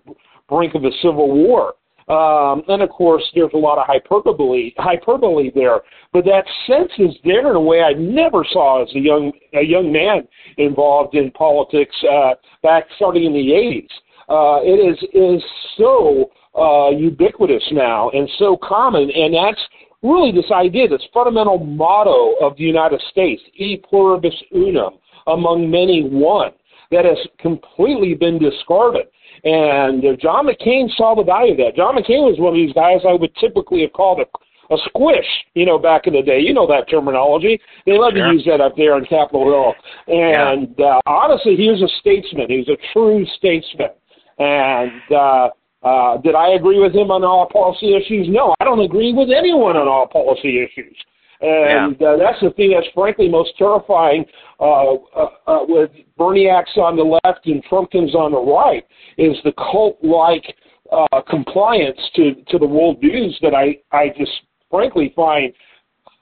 brink 0.49 0.75
of 0.75 0.85
a 0.85 0.91
civil 1.03 1.31
war. 1.31 1.75
Um, 2.09 2.63
and 2.69 2.83
of 2.83 2.91
course, 2.91 3.23
there's 3.35 3.53
a 3.55 3.59
lot 3.59 3.79
of 3.79 3.87
hyperbole, 3.87 4.73
hyperbole 4.77 5.51
there, 5.55 5.83
but 6.13 6.25
that 6.25 6.45
sense 6.67 6.91
is 6.99 7.17
there 7.25 7.49
in 7.49 7.57
a 7.57 7.61
way 7.61 7.81
I 7.81 7.93
never 7.93 8.45
saw 8.53 8.83
as 8.83 8.89
a 8.95 8.99
young 8.99 9.33
a 9.55 9.63
young 9.63 9.93
man 9.93 10.27
involved 10.59 11.15
in 11.15 11.31
politics 11.31 11.95
uh, 12.11 12.35
back 12.63 12.85
starting 12.97 13.25
in 13.25 13.33
the 13.33 13.39
80s. 13.39 13.89
Uh, 14.29 14.61
it 14.63 14.79
is 14.79 14.99
is 15.15 15.43
so 15.79 16.31
uh, 16.59 16.91
ubiquitous 16.91 17.63
now 17.71 18.11
and 18.11 18.29
so 18.39 18.57
common, 18.57 19.09
and 19.11 19.35
that's 19.35 19.61
really 20.03 20.33
this 20.33 20.51
idea, 20.51 20.89
this 20.89 21.07
fundamental 21.15 21.59
motto 21.59 22.35
of 22.45 22.57
the 22.57 22.65
United 22.65 23.01
States, 23.11 23.43
"E 23.55 23.77
pluribus 23.77 24.35
unum," 24.53 24.95
among 25.29 25.71
many 25.71 26.03
one, 26.03 26.51
that 26.91 27.05
has 27.05 27.19
completely 27.39 28.15
been 28.15 28.39
discarded. 28.39 29.07
And 29.45 30.05
uh, 30.05 30.17
John 30.21 30.47
McCain 30.47 30.89
saw 30.97 31.15
the 31.17 31.25
value 31.25 31.53
of 31.53 31.59
that. 31.59 31.77
John 31.77 31.97
McCain 31.97 32.23
was 32.23 32.39
one 32.39 32.55
of 32.55 32.59
these 32.59 32.73
guys 32.73 33.01
I 33.07 33.15
would 33.15 33.35
typically 33.37 33.83
have 33.83 33.93
called 33.93 34.21
a, 34.21 34.75
a 34.75 34.79
squish, 34.87 35.27
you 35.55 35.67
know, 35.67 35.79
back 35.79 36.07
in 36.07 36.15
the 36.15 36.23
day. 36.23 36.39
You 36.39 36.55
know 36.55 36.67
that 36.69 36.89
terminology. 36.89 37.61
They 37.85 37.99
love 37.99 38.13
sure. 38.15 38.29
to 38.29 38.35
use 38.35 38.45
that 38.47 38.61
up 38.61 38.77
there 38.77 38.95
on 38.95 39.05
Capitol 39.07 39.51
Hill. 39.51 39.75
And 40.07 40.75
yeah. 40.79 40.99
uh, 40.99 41.01
honestly, 41.07 41.57
he 41.57 41.69
was 41.69 41.83
a 41.83 41.91
statesman. 41.99 42.47
He 42.49 42.59
was 42.59 42.69
a 42.69 42.79
true 42.93 43.27
statesman. 43.37 43.91
And 44.39 45.03
uh, 45.11 45.49
uh, 45.83 46.19
did 46.19 46.35
I 46.35 46.55
agree 46.55 46.79
with 46.79 46.95
him 46.95 47.11
on 47.11 47.25
all 47.25 47.49
policy 47.51 47.95
issues? 47.95 48.29
No, 48.31 48.55
I 48.61 48.65
don't 48.65 48.81
agree 48.81 49.13
with 49.13 49.29
anyone 49.37 49.77
on 49.77 49.89
all 49.89 50.07
policy 50.07 50.63
issues. 50.63 50.97
And 51.43 51.97
yeah. 52.01 52.09
uh, 52.09 52.17
that's 52.17 52.41
the 52.41 52.51
thing 52.51 52.71
that's 52.71 52.87
frankly 52.95 53.29
most 53.29 53.51
terrifying 53.59 54.25
uh, 54.61 54.95
uh, 54.95 55.29
uh, 55.49 55.59
with 55.67 55.91
Berniak's 56.17 56.77
on 56.77 56.97
the 56.97 57.19
left 57.25 57.47
and 57.47 57.65
Trumpkins 57.65 58.15
on 58.15 58.31
the 58.31 58.41
right 58.41 58.85
is 59.19 59.37
the 59.43 59.53
cult-like 59.53 60.55
uh, 60.93 61.21
compliance 61.29 61.99
to, 62.15 62.35
to 62.49 62.59
the 62.59 62.67
world 62.67 62.99
views 63.01 63.37
that 63.43 63.55
I, 63.55 63.79
I 63.91 64.11
just 64.17 64.31
frankly 64.71 65.13
find 65.17 65.53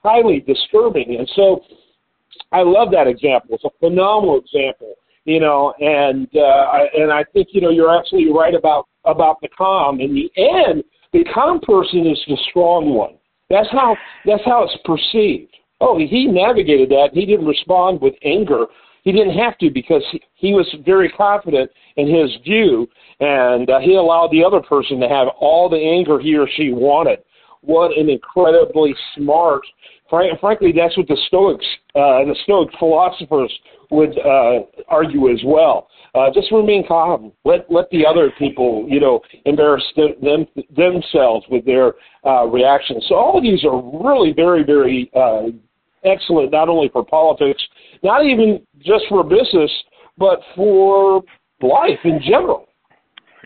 highly 0.02 0.40
disturbing. 0.40 1.16
And 1.18 1.30
so 1.36 1.60
I 2.52 2.62
love 2.62 2.90
that 2.92 3.06
example. 3.06 3.56
It's 3.56 3.64
a 3.64 3.70
phenomenal 3.78 4.38
example, 4.38 4.94
you 5.24 5.40
know, 5.40 5.74
and 5.80 6.28
uh, 6.34 6.40
I, 6.40 6.86
and 6.96 7.12
I 7.12 7.24
think 7.32 7.48
you 7.52 7.60
know 7.60 7.70
you're 7.70 7.94
absolutely 7.94 8.32
right 8.32 8.54
about 8.54 8.88
about 9.04 9.40
the 9.40 9.48
calm. 9.48 10.00
In 10.00 10.14
the 10.14 10.30
end, 10.36 10.82
the 11.12 11.24
calm 11.32 11.60
person 11.60 12.06
is 12.06 12.18
the 12.26 12.38
strong 12.48 12.94
one. 12.94 13.14
That's 13.50 13.68
how 13.72 13.96
that's 14.24 14.44
how 14.44 14.64
it's 14.64 14.78
perceived. 14.84 15.52
Oh, 15.80 15.98
he 15.98 16.26
navigated 16.26 16.88
that. 16.90 17.10
He 17.12 17.26
didn't 17.26 17.46
respond 17.46 18.00
with 18.00 18.14
anger. 18.22 18.66
He 19.02 19.12
didn't 19.12 19.36
have 19.38 19.56
to 19.58 19.70
because 19.70 20.02
he, 20.12 20.22
he 20.34 20.52
was 20.52 20.68
very 20.84 21.08
confident 21.08 21.70
in 21.96 22.06
his 22.06 22.30
view, 22.44 22.86
and 23.18 23.68
uh, 23.68 23.80
he 23.80 23.94
allowed 23.94 24.30
the 24.30 24.44
other 24.44 24.60
person 24.60 25.00
to 25.00 25.08
have 25.08 25.28
all 25.40 25.68
the 25.68 25.78
anger 25.78 26.20
he 26.20 26.36
or 26.36 26.46
she 26.54 26.70
wanted. 26.70 27.20
What 27.62 27.96
an 27.96 28.08
incredibly 28.08 28.94
smart. 29.16 29.62
Frank, 30.10 30.40
frankly, 30.40 30.72
that's 30.76 30.96
what 30.96 31.06
the 31.06 31.16
Stoics, 31.28 31.64
uh, 31.94 32.26
the 32.26 32.34
Stoic 32.42 32.68
philosophers 32.78 33.52
would 33.90 34.18
uh, 34.18 34.60
argue 34.88 35.30
as 35.32 35.40
well. 35.44 35.88
Uh, 36.14 36.28
just 36.34 36.50
remain 36.50 36.84
calm. 36.86 37.32
Let 37.44 37.70
let 37.70 37.88
the 37.90 38.04
other 38.04 38.32
people, 38.36 38.84
you 38.88 38.98
know, 38.98 39.20
embarrass 39.46 39.84
them 39.96 40.46
themselves 40.76 41.46
with 41.48 41.64
their 41.64 41.94
uh, 42.26 42.46
reactions. 42.46 43.04
So 43.08 43.14
all 43.14 43.38
of 43.38 43.44
these 43.44 43.64
are 43.64 43.80
really 43.80 44.32
very 44.32 44.64
very 44.64 45.10
uh, 45.14 45.50
excellent, 46.04 46.50
not 46.50 46.68
only 46.68 46.88
for 46.88 47.04
politics, 47.04 47.62
not 48.02 48.24
even 48.24 48.66
just 48.80 49.04
for 49.08 49.22
business, 49.22 49.70
but 50.18 50.40
for 50.56 51.22
life 51.62 52.00
in 52.02 52.20
general 52.20 52.66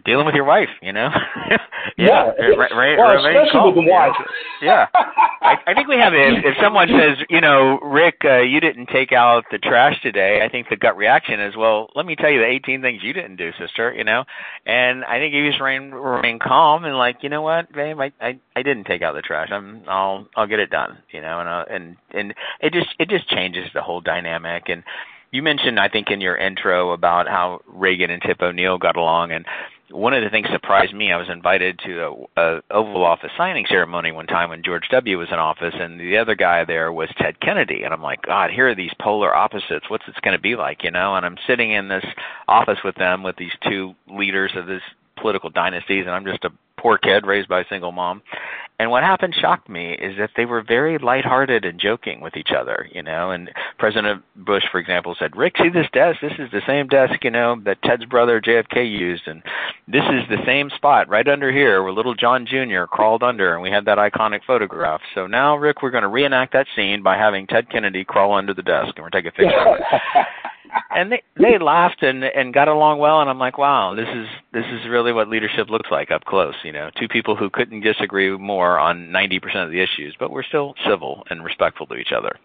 dealing 0.04 0.26
with 0.26 0.34
your 0.34 0.44
wife, 0.44 0.68
you 0.82 0.92
know. 0.92 1.08
yeah, 1.98 2.32
yeah. 2.38 2.46
Right, 2.56 2.72
right, 2.72 2.98
well, 2.98 3.16
especially 3.16 3.60
with 3.66 3.74
the 3.84 3.90
wife. 3.90 4.12
yeah, 4.62 4.86
I, 4.94 5.56
I 5.66 5.74
think 5.74 5.88
we 5.88 5.96
have. 5.96 6.12
If, 6.14 6.44
if 6.44 6.54
someone 6.60 6.88
says, 6.88 7.18
you 7.30 7.40
know, 7.40 7.78
Ric, 7.80 8.16
uh, 8.24 8.38
you 8.38 8.60
didn't 8.60 8.86
take 8.86 9.12
out 9.12 9.44
the 9.50 9.58
trash 9.58 10.00
today, 10.02 10.42
I 10.44 10.48
think 10.48 10.68
the 10.68 10.76
gut 10.76 10.96
reaction 10.96 11.40
is, 11.40 11.56
well, 11.56 11.90
let 11.94 12.06
me 12.06 12.16
tell 12.16 12.30
you 12.30 12.40
the 12.40 12.46
18 12.46 12.82
things 12.82 13.02
you 13.02 13.12
didn't 13.12 13.36
do, 13.36 13.50
sister. 13.58 13.94
You 13.94 14.04
know, 14.04 14.24
and 14.66 15.04
I 15.04 15.18
think 15.18 15.34
you 15.34 15.48
just 15.48 15.60
remain 15.60 15.92
remain 15.92 16.38
calm 16.38 16.84
and 16.84 16.96
like, 16.96 17.18
you 17.22 17.28
know 17.28 17.42
what, 17.42 17.72
babe, 17.72 18.00
I 18.00 18.12
I, 18.20 18.38
I 18.56 18.62
didn't 18.62 18.84
take 18.84 19.02
out 19.02 19.14
the 19.14 19.22
trash. 19.22 19.48
I'm 19.52 19.82
I'll 19.86 20.26
I'll 20.36 20.46
get 20.46 20.58
it 20.58 20.70
done. 20.70 20.98
You 21.12 21.20
know, 21.20 21.40
and 21.40 21.48
uh, 21.48 21.64
and 21.70 21.96
and 22.10 22.34
it 22.60 22.72
just 22.72 22.88
it 22.98 23.08
just 23.08 23.28
changes 23.28 23.68
the 23.74 23.82
whole 23.82 24.00
dynamic 24.00 24.64
and 24.68 24.82
you 25.34 25.42
mentioned, 25.42 25.80
I 25.80 25.88
think, 25.88 26.12
in 26.12 26.20
your 26.20 26.36
intro 26.36 26.92
about 26.92 27.26
how 27.26 27.60
Reagan 27.66 28.08
and 28.08 28.22
Tip 28.22 28.40
O'Neill 28.40 28.78
got 28.78 28.94
along, 28.94 29.32
and 29.32 29.44
one 29.94 30.12
of 30.12 30.24
the 30.24 30.30
things 30.30 30.48
surprised 30.52 30.92
me. 30.92 31.12
I 31.12 31.16
was 31.16 31.28
invited 31.30 31.78
to 31.86 32.26
a, 32.36 32.40
a 32.40 32.62
Oval 32.70 33.04
Office 33.04 33.30
signing 33.36 33.64
ceremony 33.68 34.12
one 34.12 34.26
time 34.26 34.50
when 34.50 34.62
George 34.62 34.88
W. 34.90 35.18
was 35.18 35.28
in 35.30 35.38
office, 35.38 35.74
and 35.78 36.00
the 36.00 36.18
other 36.18 36.34
guy 36.34 36.64
there 36.64 36.92
was 36.92 37.08
Ted 37.16 37.40
Kennedy. 37.40 37.84
And 37.84 37.94
I'm 37.94 38.02
like, 38.02 38.22
God, 38.22 38.50
here 38.50 38.68
are 38.68 38.74
these 38.74 38.92
polar 39.00 39.34
opposites. 39.34 39.88
What's 39.88 40.06
it 40.08 40.14
going 40.22 40.36
to 40.36 40.42
be 40.42 40.56
like, 40.56 40.82
you 40.82 40.90
know? 40.90 41.14
And 41.14 41.24
I'm 41.24 41.38
sitting 41.46 41.70
in 41.70 41.88
this 41.88 42.04
office 42.48 42.78
with 42.84 42.96
them 42.96 43.22
with 43.22 43.36
these 43.36 43.52
two 43.68 43.94
leaders 44.08 44.52
of 44.56 44.66
this 44.66 44.82
political 45.16 45.50
dynasties, 45.50 46.06
and 46.06 46.10
I'm 46.10 46.24
just 46.24 46.44
a 46.44 46.50
poor 46.76 46.98
kid 46.98 47.26
raised 47.26 47.48
by 47.48 47.60
a 47.60 47.68
single 47.68 47.92
mom. 47.92 48.22
And 48.80 48.90
what 48.90 49.04
happened 49.04 49.36
shocked 49.40 49.68
me 49.68 49.92
is 49.92 50.18
that 50.18 50.30
they 50.36 50.46
were 50.46 50.60
very 50.60 50.98
lighthearted 50.98 51.64
and 51.64 51.78
joking 51.78 52.20
with 52.20 52.36
each 52.36 52.50
other, 52.50 52.88
you 52.92 53.04
know. 53.04 53.30
And 53.30 53.50
President 53.78 54.22
Bush, 54.34 54.64
for 54.70 54.80
example, 54.80 55.14
said, 55.16 55.36
"Ric, 55.36 55.56
see 55.58 55.68
this 55.68 55.86
desk? 55.92 56.20
This 56.20 56.32
is 56.40 56.50
the 56.50 56.62
same 56.66 56.88
desk, 56.88 57.22
you 57.22 57.30
know, 57.30 57.56
that 57.64 57.80
Ted's 57.82 58.04
brother 58.04 58.40
JFK 58.40 58.84
used, 58.84 59.28
and 59.28 59.42
this 59.86 60.04
is 60.04 60.28
the 60.28 60.44
same 60.44 60.70
spot 60.70 61.08
right 61.08 61.28
under 61.28 61.52
here 61.52 61.84
where 61.84 61.92
little 61.92 62.14
John 62.14 62.46
Jr. 62.46 62.84
crawled 62.86 63.22
under, 63.22 63.54
and 63.54 63.62
we 63.62 63.70
had 63.70 63.84
that 63.84 63.98
iconic 63.98 64.40
photograph. 64.44 65.00
So 65.14 65.28
now, 65.28 65.56
Ric, 65.56 65.80
we're 65.80 65.90
going 65.90 66.02
to 66.02 66.08
reenact 66.08 66.52
that 66.54 66.66
scene 66.74 67.00
by 67.02 67.16
having 67.16 67.46
Ted 67.46 67.70
Kennedy 67.70 68.04
crawl 68.04 68.32
under 68.34 68.54
the 68.54 68.62
desk, 68.62 68.94
and 68.96 69.04
we're 69.04 69.10
taking 69.10 69.28
a 69.28 69.32
picture 69.32 69.68
of 69.68 69.78
it." 69.78 70.26
and 70.90 71.12
they 71.12 71.22
they 71.36 71.58
laughed 71.58 72.02
and 72.02 72.24
and 72.24 72.54
got 72.54 72.68
along 72.68 72.98
well 72.98 73.20
and 73.20 73.28
I'm 73.28 73.38
like 73.38 73.58
wow 73.58 73.94
this 73.94 74.08
is 74.08 74.26
this 74.52 74.64
is 74.72 74.88
really 74.88 75.12
what 75.12 75.28
leadership 75.28 75.68
looks 75.68 75.90
like 75.90 76.10
up 76.10 76.24
close 76.24 76.54
you 76.64 76.72
know. 76.72 76.90
Two 76.98 77.08
people 77.08 77.36
who 77.36 77.50
couldn't 77.50 77.80
disagree 77.80 78.36
more 78.36 78.78
on 78.78 79.08
90% 79.08 79.64
of 79.64 79.70
the 79.70 79.80
issues 79.80 80.14
but 80.18 80.30
we're 80.30 80.42
still 80.42 80.74
civil 80.88 81.24
and 81.30 81.44
respectful 81.44 81.86
to 81.86 81.94
each 81.94 82.12
other. 82.16 82.38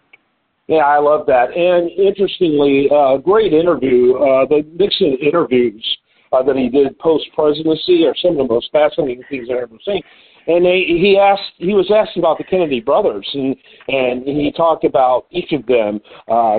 Yeah 0.66 0.84
I 0.84 0.98
love 0.98 1.26
that. 1.26 1.50
And 1.56 1.90
interestingly 1.90 2.88
uh 2.94 3.16
great 3.18 3.52
interview 3.52 4.14
uh 4.16 4.46
the 4.46 4.64
Nixon 4.74 5.16
interviews 5.20 5.84
uh, 6.32 6.42
that 6.44 6.56
he 6.56 6.68
did 6.68 6.96
post 7.00 7.26
presidency 7.34 8.06
are 8.06 8.14
some 8.22 8.32
of 8.32 8.48
the 8.48 8.54
most 8.54 8.70
fascinating 8.70 9.24
things 9.28 9.48
I've 9.50 9.62
ever 9.62 9.78
seen 9.84 10.02
and 10.46 10.64
they, 10.64 10.84
he 10.86 11.18
asked 11.20 11.52
he 11.58 11.74
was 11.74 11.90
asked 11.94 12.16
about 12.16 12.38
the 12.38 12.44
Kennedy 12.44 12.80
brothers 12.80 13.28
and 13.34 13.56
and 13.88 14.24
he 14.24 14.52
talked 14.56 14.84
about 14.84 15.26
each 15.30 15.52
of 15.52 15.66
them. 15.66 16.00
Uh 16.28 16.58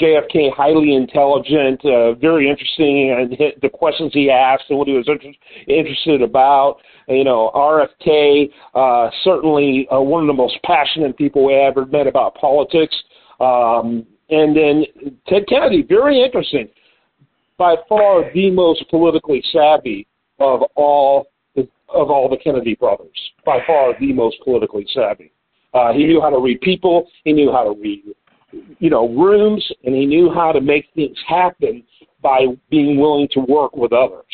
JFK 0.00 0.52
highly 0.54 0.94
intelligent 0.94 1.84
uh, 1.84 2.14
very 2.14 2.48
interesting 2.48 3.10
and 3.10 3.36
the 3.62 3.68
questions 3.68 4.12
he 4.14 4.30
asked 4.30 4.64
and 4.68 4.78
what 4.78 4.88
he 4.88 4.94
was 4.94 5.08
inter- 5.08 5.32
interested 5.66 6.22
about. 6.22 6.78
You 7.08 7.24
know 7.24 7.50
RFK 7.54 8.50
uh 8.74 9.10
certainly 9.24 9.86
uh, 9.92 10.00
one 10.00 10.22
of 10.22 10.26
the 10.26 10.32
most 10.32 10.58
passionate 10.64 11.16
people 11.16 11.46
we 11.46 11.54
ever 11.54 11.86
met 11.86 12.06
about 12.06 12.34
politics. 12.34 12.94
Um 13.40 14.06
and 14.30 14.56
then 14.56 14.84
Ted 15.26 15.44
Kennedy 15.48 15.82
very 15.82 16.22
interesting. 16.22 16.68
By 17.56 17.74
far 17.88 18.32
the 18.32 18.50
most 18.50 18.88
politically 18.88 19.42
savvy 19.52 20.06
of 20.38 20.62
all 20.76 21.26
of 21.88 22.10
all 22.10 22.28
the 22.28 22.36
Kennedy 22.36 22.74
brothers, 22.74 23.18
by 23.44 23.58
far 23.66 23.98
the 23.98 24.12
most 24.12 24.36
politically 24.44 24.86
savvy. 24.94 25.32
Uh, 25.74 25.92
he 25.92 26.04
knew 26.04 26.20
how 26.20 26.30
to 26.30 26.38
read 26.38 26.60
people, 26.60 27.08
he 27.24 27.32
knew 27.32 27.52
how 27.52 27.64
to 27.64 27.80
read, 27.80 28.02
you 28.78 28.90
know, 28.90 29.08
rooms, 29.08 29.66
and 29.84 29.94
he 29.94 30.06
knew 30.06 30.30
how 30.32 30.52
to 30.52 30.60
make 30.60 30.86
things 30.94 31.16
happen 31.26 31.82
by 32.22 32.46
being 32.70 32.98
willing 32.98 33.28
to 33.32 33.40
work 33.40 33.76
with 33.76 33.92
others. 33.92 34.24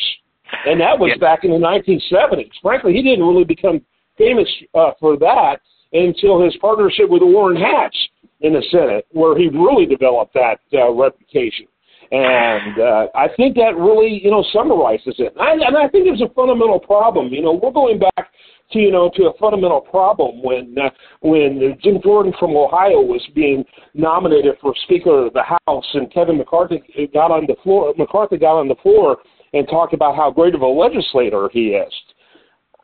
And 0.65 0.79
that 0.79 0.97
was 0.97 1.11
yeah. 1.11 1.17
back 1.17 1.43
in 1.43 1.51
the 1.51 1.57
1970s. 1.57 2.51
Frankly, 2.61 2.93
he 2.93 3.01
didn't 3.01 3.25
really 3.25 3.43
become 3.43 3.81
famous 4.17 4.47
uh, 4.73 4.91
for 4.99 5.17
that 5.17 5.57
until 5.93 6.43
his 6.43 6.55
partnership 6.57 7.09
with 7.09 7.21
Orrin 7.21 7.57
Hatch 7.57 7.95
in 8.41 8.53
the 8.53 8.63
Senate, 8.71 9.05
where 9.11 9.37
he 9.37 9.49
really 9.49 9.85
developed 9.85 10.33
that 10.33 10.59
uh, 10.73 10.91
reputation. 10.91 11.67
And 12.15 12.79
uh, 12.79 13.07
I 13.13 13.27
think 13.35 13.55
that 13.55 13.75
really, 13.75 14.21
you 14.23 14.31
know, 14.31 14.43
summarizes 14.53 15.15
it. 15.19 15.33
And 15.37 15.63
I, 15.63 15.67
and 15.67 15.75
I 15.75 15.89
think 15.89 16.05
there's 16.05 16.21
a 16.21 16.33
fundamental 16.33 16.79
problem. 16.79 17.27
You 17.27 17.41
know, 17.41 17.59
we're 17.61 17.71
going 17.71 17.99
back 17.99 18.31
to 18.71 18.79
you 18.79 18.89
know 18.89 19.11
to 19.15 19.23
a 19.23 19.37
fundamental 19.37 19.81
problem 19.81 20.41
when 20.41 20.77
uh, 20.81 20.89
when 21.19 21.77
Jim 21.83 21.99
Jordan 22.01 22.33
from 22.39 22.55
Ohio 22.55 23.01
was 23.01 23.21
being 23.35 23.65
nominated 23.93 24.55
for 24.61 24.73
Speaker 24.85 25.27
of 25.27 25.33
the 25.33 25.43
House, 25.43 25.85
and 25.93 26.11
Kevin 26.13 26.37
McCarthy 26.37 26.81
got 27.13 27.31
on 27.31 27.47
the 27.47 27.55
floor. 27.63 27.93
McCarthy 27.97 28.37
got 28.37 28.59
on 28.59 28.69
the 28.69 28.75
floor 28.75 29.17
and 29.53 29.67
talked 29.67 29.93
about 29.93 30.15
how 30.15 30.31
great 30.31 30.55
of 30.55 30.61
a 30.61 30.65
legislator 30.65 31.49
he 31.51 31.71
is. 31.71 31.93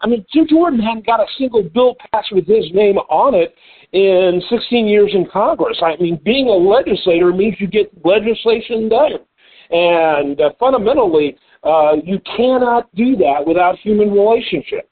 I 0.01 0.07
mean, 0.07 0.25
Jim 0.33 0.45
Jordan 0.49 0.79
hadn't 0.79 1.05
got 1.05 1.21
a 1.21 1.25
single 1.37 1.63
bill 1.63 1.95
passed 2.11 2.33
with 2.33 2.47
his 2.47 2.65
name 2.73 2.97
on 2.97 3.33
it 3.33 3.55
in 3.93 4.41
16 4.49 4.87
years 4.87 5.11
in 5.13 5.27
Congress. 5.31 5.79
I 5.81 5.95
mean, 5.97 6.19
being 6.23 6.47
a 6.47 6.51
legislator 6.51 7.33
means 7.33 7.55
you 7.59 7.67
get 7.67 7.91
legislation 8.05 8.89
done. 8.89 9.13
And 9.69 10.39
uh, 10.39 10.51
fundamentally, 10.59 11.37
uh, 11.63 11.93
you 12.03 12.19
cannot 12.37 12.93
do 12.95 13.15
that 13.17 13.45
without 13.45 13.77
human 13.79 14.11
relationship. 14.11 14.89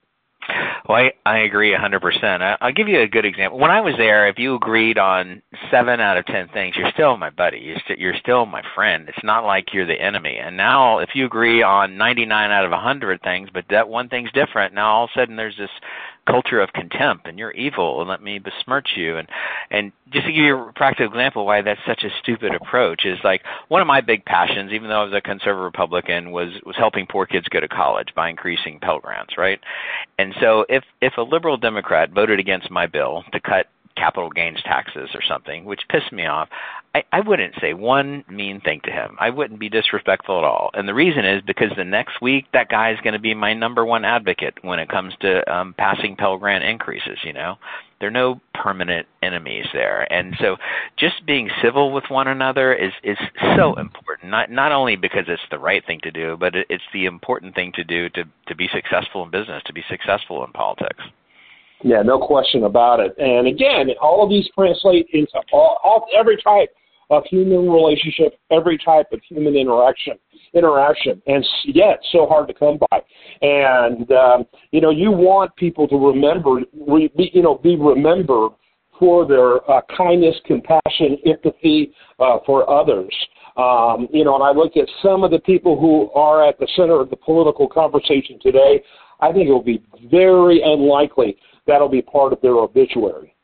Well, 0.88 0.98
I, 0.98 1.12
I 1.25 1.39
agree 1.39 1.75
100%. 1.75 2.41
I, 2.41 2.58
I'll 2.62 2.74
give 2.74 2.88
you 2.88 3.01
a 3.01 3.08
good 3.08 3.25
example. 3.25 3.60
When 3.60 3.72
I 3.72 3.82
was 3.82 3.94
there, 3.98 4.27
if 4.27 4.39
you 4.39 4.56
agreed 4.56 4.98
on 4.98 5.41
seven 5.70 6.00
out 6.00 6.18
of 6.18 6.25
ten 6.25 6.48
things, 6.50 6.75
you're 6.75 6.91
still 6.91 7.18
my 7.18 7.29
buddy. 7.29 7.60
You're, 7.60 7.79
st- 7.86 8.00
you're 8.00 8.18
still 8.20 8.46
my 8.46 8.63
friend. 8.74 9.08
It's 9.08 9.24
not 9.24 9.46
like 9.46 9.74
you're 9.74 9.86
the 9.86 10.01
enemy. 10.01 10.38
And 10.38 10.58
now, 10.58 11.00
if 11.00 11.10
you 11.13 11.25
agree 11.25 11.62
on 11.62 11.98
99 11.98 12.51
out 12.51 12.65
of 12.65 12.72
100 12.72 13.22
things, 13.22 13.50
but 13.53 13.65
that 13.70 13.88
one 13.88 14.10
thing's 14.10 14.32
different, 14.32 14.74
now 14.74 14.91
all 14.91 15.03
of 15.03 15.10
a 15.15 15.20
sudden 15.20 15.36
there's 15.36 15.58
this 15.58 15.70
culture 16.30 16.62
of 16.62 16.72
contempt 16.74 17.28
and 17.28 17.40
you're 17.40 17.52
evil 17.52 18.02
and 18.02 18.10
let 18.10 18.22
me 18.22 18.40
besmirch 18.40 18.90
you. 18.96 19.18
And 19.18 19.28
and 19.72 19.92
just 20.12 20.26
to 20.26 20.32
give 20.32 20.44
you 20.44 20.58
a 20.58 20.74
practical 20.74 21.12
example 21.12 21.46
why 21.46 21.62
that's 21.62 21.80
such 21.88 22.04
a 22.04 22.10
stupid 22.22 22.54
approach 22.54 23.06
is 23.06 23.18
like 23.24 23.42
one 23.68 23.82
of 23.82 23.88
my 23.88 24.02
big 24.02 24.26
passions 24.26 24.72
even 24.72 24.90
though 24.90 25.02
I 25.02 25.04
was 25.04 25.14
a 25.14 25.22
conservative 25.22 25.64
republican 25.64 26.32
was 26.32 26.50
was 26.66 26.76
helping 26.76 27.06
poor 27.08 27.26
kids 27.26 27.48
go 27.48 27.60
to 27.60 27.68
college 27.68 28.10
by 28.16 28.30
increasing 28.30 28.80
Pell 28.80 29.00
Grants 29.00 29.38
right? 29.38 29.60
And 30.18 30.34
so 30.40 30.66
if 30.70 30.84
if 31.02 31.18
a 31.18 31.22
liberal 31.22 31.58
democrat 31.58 32.12
voted 32.12 32.40
against 32.40 32.72
my 32.72 32.88
bill 32.88 33.24
to 33.32 33.40
cut 33.40 33.68
capital 34.00 34.30
gains 34.30 34.62
taxes 34.64 35.10
or 35.14 35.22
something, 35.28 35.66
which 35.66 35.82
pissed 35.90 36.12
me 36.12 36.26
off, 36.26 36.48
I, 36.96 37.03
I 37.12 37.19
wouldn't 37.19 37.53
say 37.62 37.74
one 37.74 38.24
mean 38.27 38.62
thing 38.62 38.81
to 38.86 38.91
him. 38.91 39.15
I 39.19 39.29
wouldn't 39.29 39.60
be 39.60 39.69
disrespectful 39.69 40.39
at 40.39 40.43
all. 40.43 40.72
And 40.74 40.88
the 40.88 40.93
reason 40.93 41.24
is 41.24 41.41
because 41.46 41.72
the 41.77 41.84
next 41.84 42.19
week 42.19 42.46
that 42.53 42.69
guy 42.69 42.91
is 42.91 43.00
going 43.03 43.13
to 43.13 43.19
be 43.19 43.36
my 43.36 43.53
number 43.53 43.86
one 43.86 44.03
advocate 44.03 44.55
when 44.63 44.79
it 44.79 44.89
comes 44.89 45.13
to 45.22 45.48
um, 45.53 45.75
passing 45.77 46.15
Pell 46.15 46.38
Grant 46.38 46.63
increases. 46.63 47.19
You 47.24 47.34
know, 47.34 47.55
there 48.00 48.10
are 48.10 48.12
no 48.12 48.41
permanent 48.55 49.05
enemies 49.22 49.65
there, 49.72 50.12
and 50.12 50.36
so 50.39 50.58
just 50.98 51.24
being 51.27 51.50
civil 51.62 51.91
with 51.91 52.05
one 52.10 52.27
another 52.27 52.74
is 52.74 52.91
is 53.03 53.17
so 53.55 53.75
important. 53.77 54.31
Not 54.31 54.50
not 54.50 54.72
only 54.72 54.96
because 54.96 55.25
it's 55.27 55.41
the 55.51 55.60
right 55.60 55.86
thing 55.86 56.00
to 56.03 56.12
do, 56.12 56.38
but 56.39 56.55
it, 56.55 56.65
it's 56.72 56.84
the 56.91 57.05
important 57.05 57.53
thing 57.53 57.72
to 57.75 57.84
do 57.84 58.10
to 58.10 58.24
to 58.48 58.55
be 58.55 58.67
successful 58.74 59.24
in 59.24 59.29
business, 59.29 59.62
to 59.67 59.74
be 59.74 59.84
successful 59.89 60.43
in 60.43 60.51
politics. 60.53 61.03
Yeah, 61.84 62.01
no 62.01 62.19
question 62.19 62.63
about 62.63 63.00
it. 63.00 63.15
And 63.17 63.48
again, 63.48 63.88
all 64.01 64.24
of 64.24 64.29
these 64.29 64.50
translate 64.53 65.08
into 65.13 65.39
all, 65.53 65.79
all 65.81 66.08
every 66.17 66.36
type 66.41 66.69
of 67.10 67.24
human 67.25 67.70
relationship, 67.70 68.39
every 68.51 68.78
type 68.78 69.08
of 69.12 69.20
human 69.28 69.56
interaction. 69.56 70.13
Interaction, 70.54 71.22
and 71.28 71.46
yet 71.66 72.00
so 72.12 72.25
hard 72.25 72.48
to 72.48 72.56
come 72.56 72.80
by. 72.89 73.01
And 73.44 74.12
um, 74.12 74.46
you 74.72 74.82
know, 74.82 74.89
you 74.89 75.12
want 75.12 75.56
people 75.56 75.88
to 75.88 75.96
remember, 75.96 76.62
re, 76.88 77.12
be, 77.16 77.30
you 77.34 77.44
know, 77.44 77.56
be 77.56 77.75
remembered 77.75 78.54
for 78.98 79.28
their 79.28 79.70
uh, 79.70 79.82
kindness, 79.96 80.36
compassion, 80.46 81.18
empathy 81.25 81.94
uh, 82.20 82.38
for 82.46 82.68
others. 82.70 83.13
Um, 83.58 84.08
you 84.12 84.24
know, 84.24 84.36
and 84.36 84.44
I 84.44 84.51
look 84.51 84.75
at 84.75 84.88
some 85.04 85.24
of 85.24 85.32
the 85.32 85.39
people 85.39 85.80
who 85.80 86.12
are 86.20 86.48
at 86.48 86.58
the 86.60 86.68
center 86.75 87.00
of 87.00 87.10
the 87.10 87.16
political 87.16 87.68
conversation 87.68 88.39
today. 88.42 88.82
I 89.20 89.32
think 89.32 89.50
it 89.50 89.51
will 89.51 89.62
be 89.62 89.84
very 90.10 90.62
unlikely 90.63 91.38
that'll 91.68 91.89
be 91.89 92.01
part 92.01 92.34
of 92.34 92.42
their 92.42 92.56
obituary. 92.56 93.36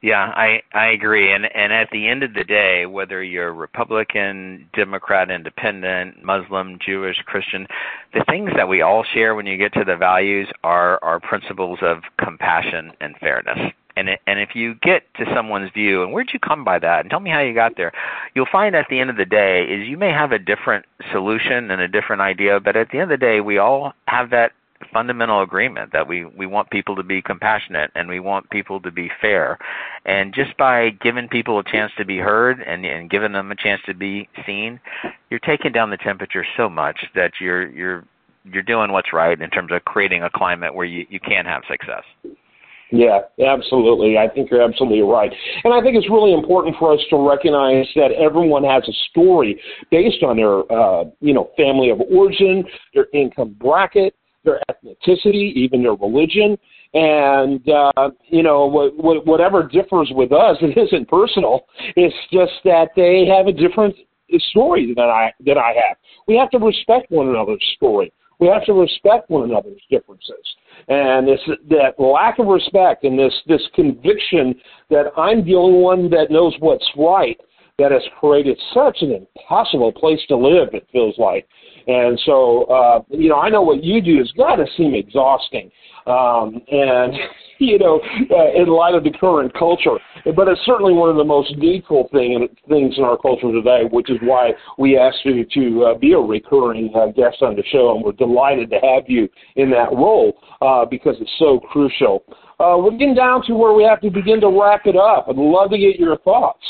Yeah, 0.00 0.32
I 0.36 0.62
I 0.72 0.88
agree. 0.88 1.32
And 1.32 1.44
and 1.56 1.72
at 1.72 1.88
the 1.90 2.06
end 2.06 2.22
of 2.22 2.32
the 2.32 2.44
day, 2.44 2.86
whether 2.86 3.20
you're 3.20 3.52
Republican, 3.52 4.68
Democrat, 4.72 5.28
Independent, 5.28 6.22
Muslim, 6.22 6.78
Jewish, 6.84 7.16
Christian, 7.26 7.66
the 8.14 8.24
things 8.28 8.50
that 8.56 8.68
we 8.68 8.80
all 8.80 9.02
share 9.12 9.34
when 9.34 9.46
you 9.46 9.56
get 9.56 9.72
to 9.74 9.84
the 9.84 9.96
values 9.96 10.48
are 10.62 11.02
are 11.02 11.18
principles 11.18 11.80
of 11.82 12.02
compassion 12.22 12.92
and 13.00 13.16
fairness. 13.18 13.58
And 13.96 14.10
it, 14.10 14.20
and 14.28 14.38
if 14.38 14.50
you 14.54 14.76
get 14.76 15.02
to 15.16 15.24
someone's 15.34 15.72
view, 15.72 16.04
and 16.04 16.12
where'd 16.12 16.30
you 16.32 16.38
come 16.38 16.62
by 16.62 16.78
that? 16.78 17.00
And 17.00 17.10
tell 17.10 17.18
me 17.18 17.30
how 17.30 17.40
you 17.40 17.52
got 17.52 17.76
there. 17.76 17.90
You'll 18.36 18.46
find 18.52 18.76
at 18.76 18.86
the 18.88 19.00
end 19.00 19.10
of 19.10 19.16
the 19.16 19.24
day 19.24 19.64
is 19.64 19.88
you 19.88 19.96
may 19.96 20.12
have 20.12 20.30
a 20.30 20.38
different 20.38 20.86
solution 21.10 21.72
and 21.72 21.80
a 21.80 21.88
different 21.88 22.22
idea, 22.22 22.60
but 22.60 22.76
at 22.76 22.90
the 22.92 23.00
end 23.00 23.10
of 23.10 23.20
the 23.20 23.26
day, 23.26 23.40
we 23.40 23.58
all 23.58 23.94
have 24.06 24.30
that 24.30 24.52
fundamental 24.92 25.42
agreement 25.42 25.92
that 25.92 26.06
we 26.06 26.24
we 26.24 26.46
want 26.46 26.70
people 26.70 26.94
to 26.96 27.02
be 27.02 27.20
compassionate 27.20 27.90
and 27.94 28.08
we 28.08 28.20
want 28.20 28.48
people 28.50 28.80
to 28.80 28.90
be 28.90 29.10
fair 29.20 29.58
and 30.06 30.32
just 30.32 30.56
by 30.56 30.90
giving 31.02 31.28
people 31.28 31.58
a 31.58 31.64
chance 31.64 31.92
to 31.98 32.04
be 32.04 32.18
heard 32.18 32.60
and 32.60 32.84
and 32.86 33.10
giving 33.10 33.32
them 33.32 33.50
a 33.50 33.56
chance 33.56 33.80
to 33.86 33.94
be 33.94 34.28
seen 34.46 34.80
you're 35.30 35.40
taking 35.40 35.72
down 35.72 35.90
the 35.90 35.96
temperature 35.96 36.44
so 36.56 36.68
much 36.68 36.98
that 37.14 37.32
you're 37.40 37.68
you're 37.70 38.04
you're 38.44 38.62
doing 38.62 38.92
what's 38.92 39.12
right 39.12 39.40
in 39.40 39.50
terms 39.50 39.72
of 39.72 39.84
creating 39.84 40.22
a 40.22 40.30
climate 40.30 40.74
where 40.74 40.86
you 40.86 41.04
you 41.10 41.20
can 41.20 41.44
have 41.44 41.62
success 41.68 42.04
yeah, 42.90 43.20
absolutely. 43.44 44.16
I 44.16 44.28
think 44.28 44.50
you're 44.50 44.62
absolutely 44.62 45.02
right. 45.02 45.30
And 45.62 45.74
I 45.74 45.82
think 45.82 45.96
it's 45.96 46.08
really 46.08 46.32
important 46.32 46.74
for 46.78 46.94
us 46.94 47.00
to 47.10 47.16
recognize 47.16 47.86
that 47.96 48.12
everyone 48.12 48.64
has 48.64 48.82
a 48.88 48.92
story 49.10 49.60
based 49.90 50.22
on 50.22 50.38
their, 50.38 50.60
uh, 50.72 51.04
you 51.20 51.34
know, 51.34 51.50
family 51.56 51.90
of 51.90 52.00
origin, 52.00 52.64
their 52.94 53.06
income 53.12 53.54
bracket, 53.60 54.14
their 54.48 54.60
ethnicity, 54.70 55.52
even 55.54 55.82
their 55.82 55.94
religion. 55.94 56.56
And, 56.94 57.68
uh, 57.68 58.10
you 58.28 58.42
know, 58.42 58.66
what, 58.66 59.26
whatever 59.26 59.62
differs 59.62 60.10
with 60.14 60.32
us, 60.32 60.56
it 60.62 60.78
isn't 60.78 61.08
personal. 61.08 61.66
It's 61.96 62.14
just 62.32 62.52
that 62.64 62.88
they 62.96 63.26
have 63.26 63.46
a 63.46 63.52
different 63.52 63.94
story 64.50 64.94
than 64.94 65.06
I, 65.06 65.32
than 65.44 65.58
I 65.58 65.74
have. 65.88 65.96
We 66.26 66.36
have 66.36 66.50
to 66.50 66.58
respect 66.58 67.10
one 67.10 67.28
another's 67.28 67.64
story. 67.76 68.12
We 68.40 68.46
have 68.46 68.64
to 68.66 68.72
respect 68.72 69.30
one 69.30 69.50
another's 69.50 69.82
differences. 69.90 70.34
And 70.86 71.26
this, 71.26 71.40
that 71.70 71.98
lack 71.98 72.38
of 72.38 72.46
respect 72.46 73.04
and 73.04 73.18
this, 73.18 73.34
this 73.46 73.62
conviction 73.74 74.54
that 74.90 75.06
I'm 75.16 75.44
the 75.44 75.56
only 75.56 75.80
one 75.80 76.10
that 76.10 76.30
knows 76.30 76.54
what's 76.60 76.88
right 76.96 77.38
that 77.78 77.92
has 77.92 78.02
created 78.18 78.58
such 78.74 78.98
an 79.02 79.12
impossible 79.12 79.92
place 79.92 80.20
to 80.28 80.36
live, 80.36 80.68
it 80.72 80.86
feels 80.92 81.16
like. 81.18 81.48
And 81.88 82.20
so, 82.26 82.64
uh, 82.64 83.00
you 83.08 83.30
know, 83.30 83.40
I 83.40 83.48
know 83.48 83.62
what 83.62 83.82
you 83.82 84.02
do 84.02 84.18
has 84.18 84.30
got 84.32 84.56
to 84.56 84.66
seem 84.76 84.94
exhausting. 84.94 85.70
Um, 86.06 86.60
and, 86.70 87.14
you 87.58 87.78
know, 87.78 88.00
uh, 88.30 88.62
in 88.62 88.68
light 88.68 88.94
of 88.94 89.04
the 89.04 89.10
current 89.10 89.52
culture, 89.54 89.96
but 90.36 90.48
it's 90.48 90.60
certainly 90.64 90.92
one 90.92 91.08
of 91.08 91.16
the 91.16 91.24
most 91.24 91.56
needful 91.56 92.08
thing, 92.12 92.46
things 92.68 92.94
in 92.98 93.04
our 93.04 93.16
culture 93.16 93.50
today, 93.50 93.84
which 93.90 94.10
is 94.10 94.18
why 94.22 94.50
we 94.76 94.98
asked 94.98 95.24
you 95.24 95.44
to 95.54 95.84
uh, 95.86 95.98
be 95.98 96.12
a 96.12 96.18
recurring 96.18 96.92
uh, 96.94 97.06
guest 97.06 97.38
on 97.40 97.56
the 97.56 97.64
show, 97.72 97.94
and 97.94 98.04
we're 98.04 98.12
delighted 98.12 98.70
to 98.70 98.76
have 98.76 99.04
you 99.08 99.28
in 99.56 99.70
that 99.70 99.90
role 99.92 100.38
uh, 100.60 100.84
because 100.84 101.16
it's 101.20 101.34
so 101.38 101.58
crucial. 101.58 102.22
Uh, 102.60 102.76
we're 102.78 102.90
getting 102.92 103.14
down 103.14 103.42
to 103.46 103.54
where 103.54 103.72
we 103.72 103.82
have 103.82 104.00
to 104.02 104.10
begin 104.10 104.40
to 104.40 104.48
wrap 104.48 104.82
it 104.84 104.96
up. 104.96 105.26
I'd 105.28 105.36
love 105.36 105.70
to 105.70 105.78
get 105.78 105.98
your 105.98 106.18
thoughts. 106.18 106.62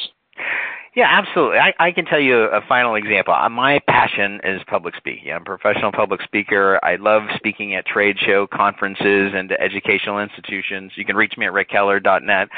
Yeah, 0.98 1.06
absolutely. 1.16 1.58
I, 1.58 1.72
I 1.78 1.92
can 1.92 2.06
tell 2.06 2.18
you 2.18 2.46
a 2.46 2.60
final 2.68 2.96
example. 2.96 3.32
Uh, 3.32 3.48
my 3.48 3.78
passion 3.86 4.40
is 4.42 4.60
public 4.66 4.96
speaking. 4.96 5.30
I'm 5.30 5.42
a 5.42 5.44
professional 5.44 5.92
public 5.92 6.20
speaker. 6.22 6.80
I 6.82 6.96
love 6.96 7.22
speaking 7.36 7.76
at 7.76 7.86
trade 7.86 8.16
show 8.18 8.48
conferences 8.48 9.30
and 9.32 9.52
educational 9.52 10.18
institutions. 10.18 10.90
You 10.96 11.04
can 11.04 11.14
reach 11.14 11.34
me 11.38 11.46
at 11.46 11.52
rickeller.net. 11.52 12.48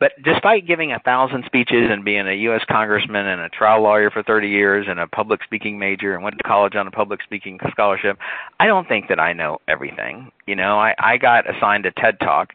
But 0.00 0.10
despite 0.24 0.66
giving 0.66 0.90
a 0.90 0.98
thousand 0.98 1.44
speeches 1.46 1.88
and 1.88 2.04
being 2.04 2.26
a 2.26 2.32
U.S. 2.32 2.62
congressman 2.68 3.26
and 3.28 3.40
a 3.40 3.48
trial 3.48 3.82
lawyer 3.84 4.10
for 4.10 4.24
30 4.24 4.48
years 4.48 4.86
and 4.88 4.98
a 4.98 5.06
public 5.06 5.44
speaking 5.44 5.78
major 5.78 6.14
and 6.14 6.24
went 6.24 6.36
to 6.38 6.42
college 6.42 6.74
on 6.74 6.88
a 6.88 6.90
public 6.90 7.22
speaking 7.22 7.60
scholarship, 7.70 8.18
I 8.58 8.66
don't 8.66 8.88
think 8.88 9.08
that 9.08 9.20
I 9.20 9.34
know 9.34 9.60
everything. 9.68 10.32
You 10.48 10.56
know, 10.56 10.80
I, 10.80 10.96
I 10.98 11.16
got 11.16 11.48
assigned 11.48 11.86
a 11.86 11.92
TED 11.92 12.18
Talk 12.18 12.54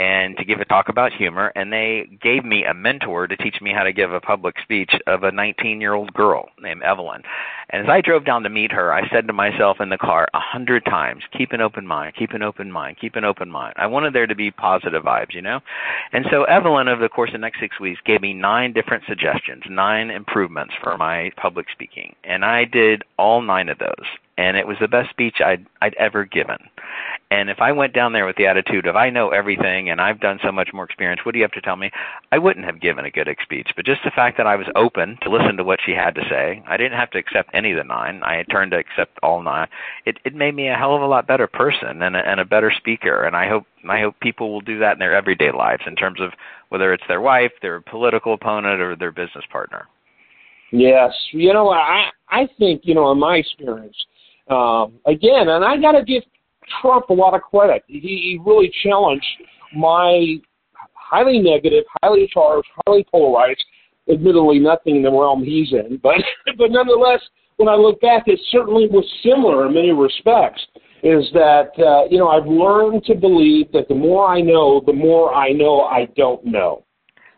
and 0.00 0.34
to 0.38 0.46
give 0.46 0.60
a 0.60 0.64
talk 0.64 0.88
about 0.88 1.12
humor 1.12 1.52
and 1.54 1.70
they 1.70 2.08
gave 2.22 2.42
me 2.42 2.64
a 2.64 2.72
mentor 2.72 3.26
to 3.26 3.36
teach 3.36 3.60
me 3.60 3.70
how 3.70 3.82
to 3.82 3.92
give 3.92 4.14
a 4.14 4.20
public 4.20 4.56
speech 4.62 4.92
of 5.06 5.24
a 5.24 5.30
19 5.30 5.78
year 5.78 5.92
old 5.92 6.10
girl 6.14 6.48
named 6.58 6.82
Evelyn. 6.82 7.22
And 7.68 7.82
as 7.82 7.90
I 7.90 8.00
drove 8.00 8.24
down 8.24 8.42
to 8.44 8.48
meet 8.48 8.72
her 8.72 8.94
I 8.94 9.06
said 9.10 9.26
to 9.26 9.34
myself 9.34 9.78
in 9.78 9.90
the 9.90 9.98
car 9.98 10.26
a 10.32 10.40
hundred 10.40 10.86
times 10.86 11.24
keep 11.36 11.52
an 11.52 11.60
open 11.60 11.86
mind 11.86 12.14
keep 12.16 12.30
an 12.30 12.42
open 12.42 12.72
mind 12.72 12.96
keep 12.98 13.14
an 13.14 13.24
open 13.24 13.50
mind. 13.50 13.74
I 13.76 13.86
wanted 13.86 14.14
there 14.14 14.26
to 14.26 14.34
be 14.34 14.50
positive 14.50 15.02
vibes 15.02 15.34
you 15.34 15.42
know? 15.42 15.60
And 16.12 16.24
so 16.30 16.44
Evelyn 16.44 16.88
over 16.88 17.02
the 17.02 17.10
course 17.10 17.28
of 17.28 17.34
the 17.34 17.38
next 17.38 17.60
six 17.60 17.78
weeks 17.78 18.00
gave 18.06 18.22
me 18.22 18.32
nine 18.32 18.72
different 18.72 19.04
suggestions 19.06 19.64
nine 19.68 20.08
improvements 20.08 20.72
for 20.82 20.96
my 20.96 21.30
public 21.36 21.66
speaking. 21.70 22.16
And 22.24 22.42
I 22.42 22.64
did 22.64 23.02
all 23.18 23.42
nine 23.42 23.68
of 23.68 23.78
those. 23.78 24.06
And 24.38 24.56
it 24.56 24.66
was 24.66 24.78
the 24.80 24.88
best 24.88 25.10
speech 25.10 25.42
I'd 25.44 25.66
I'd 25.82 25.94
ever 25.94 26.24
given. 26.24 26.56
And 27.32 27.48
if 27.48 27.60
I 27.60 27.70
went 27.70 27.94
down 27.94 28.12
there 28.12 28.26
with 28.26 28.34
the 28.34 28.48
attitude 28.48 28.86
of 28.86 28.96
I 28.96 29.08
know 29.08 29.30
everything 29.30 29.90
and 29.90 30.00
I've 30.00 30.18
done 30.18 30.40
so 30.42 30.50
much 30.50 30.70
more 30.72 30.84
experience, 30.84 31.20
what 31.24 31.32
do 31.32 31.38
you 31.38 31.44
have 31.44 31.52
to 31.52 31.60
tell 31.60 31.76
me? 31.76 31.88
I 32.32 32.38
wouldn't 32.38 32.66
have 32.66 32.80
given 32.80 33.04
a 33.04 33.10
good 33.10 33.28
speech. 33.44 33.68
But 33.76 33.86
just 33.86 34.00
the 34.04 34.10
fact 34.10 34.36
that 34.38 34.48
I 34.48 34.56
was 34.56 34.66
open 34.74 35.16
to 35.22 35.30
listen 35.30 35.56
to 35.56 35.62
what 35.62 35.78
she 35.86 35.92
had 35.92 36.16
to 36.16 36.22
say, 36.28 36.60
I 36.66 36.76
didn't 36.76 36.98
have 36.98 37.10
to 37.12 37.18
accept 37.18 37.50
any 37.54 37.70
of 37.70 37.78
the 37.78 37.84
nine. 37.84 38.20
I 38.24 38.34
had 38.34 38.50
turned 38.50 38.72
to 38.72 38.78
accept 38.78 39.16
all 39.22 39.42
nine. 39.42 39.68
It 40.06 40.18
it 40.24 40.34
made 40.34 40.56
me 40.56 40.68
a 40.68 40.74
hell 40.74 40.96
of 40.96 41.02
a 41.02 41.06
lot 41.06 41.28
better 41.28 41.46
person 41.46 42.02
and 42.02 42.16
a, 42.16 42.18
and 42.18 42.40
a 42.40 42.44
better 42.44 42.72
speaker. 42.76 43.22
And 43.22 43.36
I 43.36 43.48
hope 43.48 43.64
I 43.88 44.00
hope 44.00 44.18
people 44.18 44.52
will 44.52 44.60
do 44.60 44.80
that 44.80 44.94
in 44.94 44.98
their 44.98 45.14
everyday 45.14 45.52
lives 45.52 45.82
in 45.86 45.94
terms 45.94 46.20
of 46.20 46.32
whether 46.70 46.92
it's 46.92 47.04
their 47.06 47.20
wife, 47.20 47.52
their 47.62 47.80
political 47.80 48.34
opponent, 48.34 48.80
or 48.80 48.96
their 48.96 49.12
business 49.12 49.44
partner. 49.52 49.86
Yes, 50.72 51.12
you 51.30 51.52
know, 51.52 51.70
I 51.70 52.10
I 52.28 52.48
think 52.58 52.82
you 52.84 52.94
know 52.94 53.12
in 53.12 53.20
my 53.20 53.36
experience 53.36 53.96
um, 54.48 54.94
again, 55.06 55.48
and 55.48 55.64
I 55.64 55.80
got 55.80 55.92
to 55.92 56.04
give 56.04 56.24
Trump 56.80 57.10
a 57.10 57.12
lot 57.12 57.34
of 57.34 57.42
credit. 57.42 57.82
He, 57.86 57.98
he 58.00 58.40
really 58.44 58.70
challenged 58.82 59.26
my 59.74 60.36
highly 60.94 61.38
negative, 61.38 61.84
highly 62.02 62.28
charged, 62.32 62.68
highly 62.86 63.04
polarized, 63.10 63.64
admittedly 64.10 64.58
nothing 64.58 64.96
in 64.96 65.02
the 65.02 65.10
realm 65.10 65.42
he's 65.42 65.72
in, 65.72 65.98
but 66.02 66.16
but 66.58 66.70
nonetheless, 66.70 67.20
when 67.56 67.68
I 67.68 67.74
look 67.74 68.00
back, 68.00 68.24
it 68.26 68.40
certainly 68.50 68.86
was 68.86 69.04
similar 69.22 69.66
in 69.66 69.74
many 69.74 69.92
respects. 69.92 70.64
Is 71.02 71.24
that 71.32 71.70
uh, 71.78 72.04
you 72.10 72.18
know 72.18 72.28
I've 72.28 72.46
learned 72.46 73.04
to 73.04 73.14
believe 73.14 73.72
that 73.72 73.88
the 73.88 73.94
more 73.94 74.28
I 74.28 74.40
know, 74.40 74.82
the 74.84 74.92
more 74.92 75.34
I 75.34 75.50
know 75.50 75.82
I 75.82 76.06
don't 76.16 76.44
know. 76.44 76.84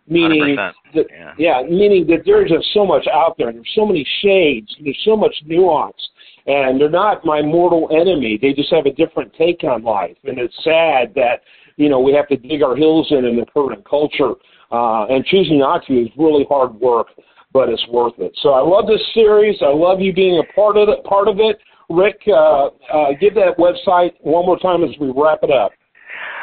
Meaning 0.09 0.57
that 0.57 0.75
yeah. 0.95 1.33
yeah, 1.39 1.63
meaning 1.63 2.07
that 2.09 2.23
there's 2.27 2.51
just 2.51 2.67
so 2.75 2.85
much 2.85 3.07
out 3.07 3.37
there. 3.39 3.53
There's 3.53 3.71
so 3.75 3.87
many 3.87 4.07
shades. 4.21 4.75
There's 4.83 4.99
so 5.05 5.17
much 5.17 5.35
nuance 5.47 6.09
and 6.47 6.81
they're 6.81 6.91
not 6.91 7.25
my 7.25 7.43
mortal 7.43 7.89
enemy. 7.93 8.39
They 8.41 8.53
just 8.53 8.73
have 8.73 8.87
a 8.87 8.93
different 8.93 9.33
take 9.35 9.65
on 9.65 9.83
life, 9.83 10.17
and 10.25 10.39
it's 10.39 10.55
sad 10.65 11.15
that 11.15 11.43
you 11.77 11.89
know 11.89 12.01
we 12.01 12.13
have 12.15 12.29
to 12.29 12.37
dig 12.37 12.63
our 12.63 12.77
heels 12.77 13.09
in 13.11 13.25
in 13.25 13.37
the 13.37 13.47
current 13.47 13.89
culture. 13.89 14.33
Uh, 14.71 15.05
and 15.09 15.23
choosing 15.27 15.59
not 15.59 15.85
to 15.85 15.93
is 15.93 16.09
really 16.17 16.47
hard 16.49 16.75
work, 16.77 17.09
but 17.53 17.69
it's 17.69 17.87
worth 17.89 18.15
it. 18.19 18.33
So 18.41 18.55
I 18.55 18.61
love 18.61 18.87
this 18.87 19.03
series. 19.13 19.59
I 19.61 19.69
love 19.69 20.01
you 20.01 20.15
being 20.15 20.39
a 20.39 20.53
part 20.55 20.79
of 20.79 20.89
it. 20.89 21.05
Part 21.05 21.29
of 21.29 21.39
it. 21.41 21.59
Ric, 21.91 22.19
uh, 22.27 22.69
uh, 22.69 23.13
give 23.21 23.35
that 23.35 23.59
website 23.59 24.13
one 24.21 24.47
more 24.47 24.59
time 24.59 24.83
as 24.83 24.91
we 24.99 25.13
wrap 25.15 25.41
it 25.43 25.51
up. 25.51 25.73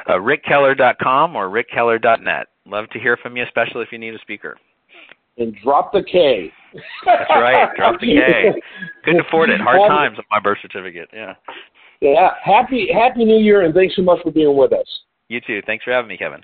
Uh, 0.07 0.13
rickeller.com 0.13 1.35
or 1.35 1.49
rickeller.net. 1.49 2.47
Love 2.67 2.87
to 2.91 2.99
hear 2.99 3.17
from 3.17 3.35
you, 3.35 3.43
especially 3.43 3.81
if 3.81 3.91
you 3.91 3.97
need 3.97 4.13
a 4.13 4.19
speaker. 4.19 4.57
And 5.37 5.55
drop 5.63 5.91
the 5.91 6.03
K. 6.03 6.51
That's 7.05 7.29
right. 7.29 7.69
Drop 7.75 7.99
the 7.99 8.07
K. 8.07 8.53
Couldn't 9.03 9.21
afford 9.21 9.49
it. 9.49 9.61
Hard 9.61 9.89
times 9.89 10.17
on 10.17 10.23
my 10.31 10.39
birth 10.39 10.59
certificate. 10.61 11.09
Yeah. 11.13 11.35
Yeah. 12.01 12.31
Happy 12.43 12.89
Happy 12.93 13.25
New 13.25 13.39
Year, 13.39 13.65
and 13.65 13.73
thanks 13.73 13.95
so 13.95 14.01
much 14.01 14.21
for 14.23 14.31
being 14.31 14.55
with 14.55 14.73
us. 14.73 14.87
You 15.27 15.41
too. 15.41 15.61
Thanks 15.65 15.83
for 15.83 15.91
having 15.91 16.09
me, 16.09 16.17
Kevin. 16.17 16.41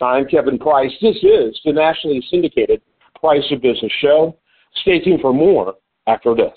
I'm 0.00 0.26
Kevin 0.28 0.58
Price. 0.58 0.92
This 1.02 1.16
is 1.16 1.58
the 1.64 1.72
nationally 1.72 2.24
syndicated 2.30 2.80
Price 3.20 3.44
of 3.50 3.60
Business 3.60 3.92
show. 4.00 4.36
Stay 4.82 5.00
tuned 5.00 5.20
for 5.20 5.32
more 5.32 5.74
after 6.06 6.34
this. 6.34 6.52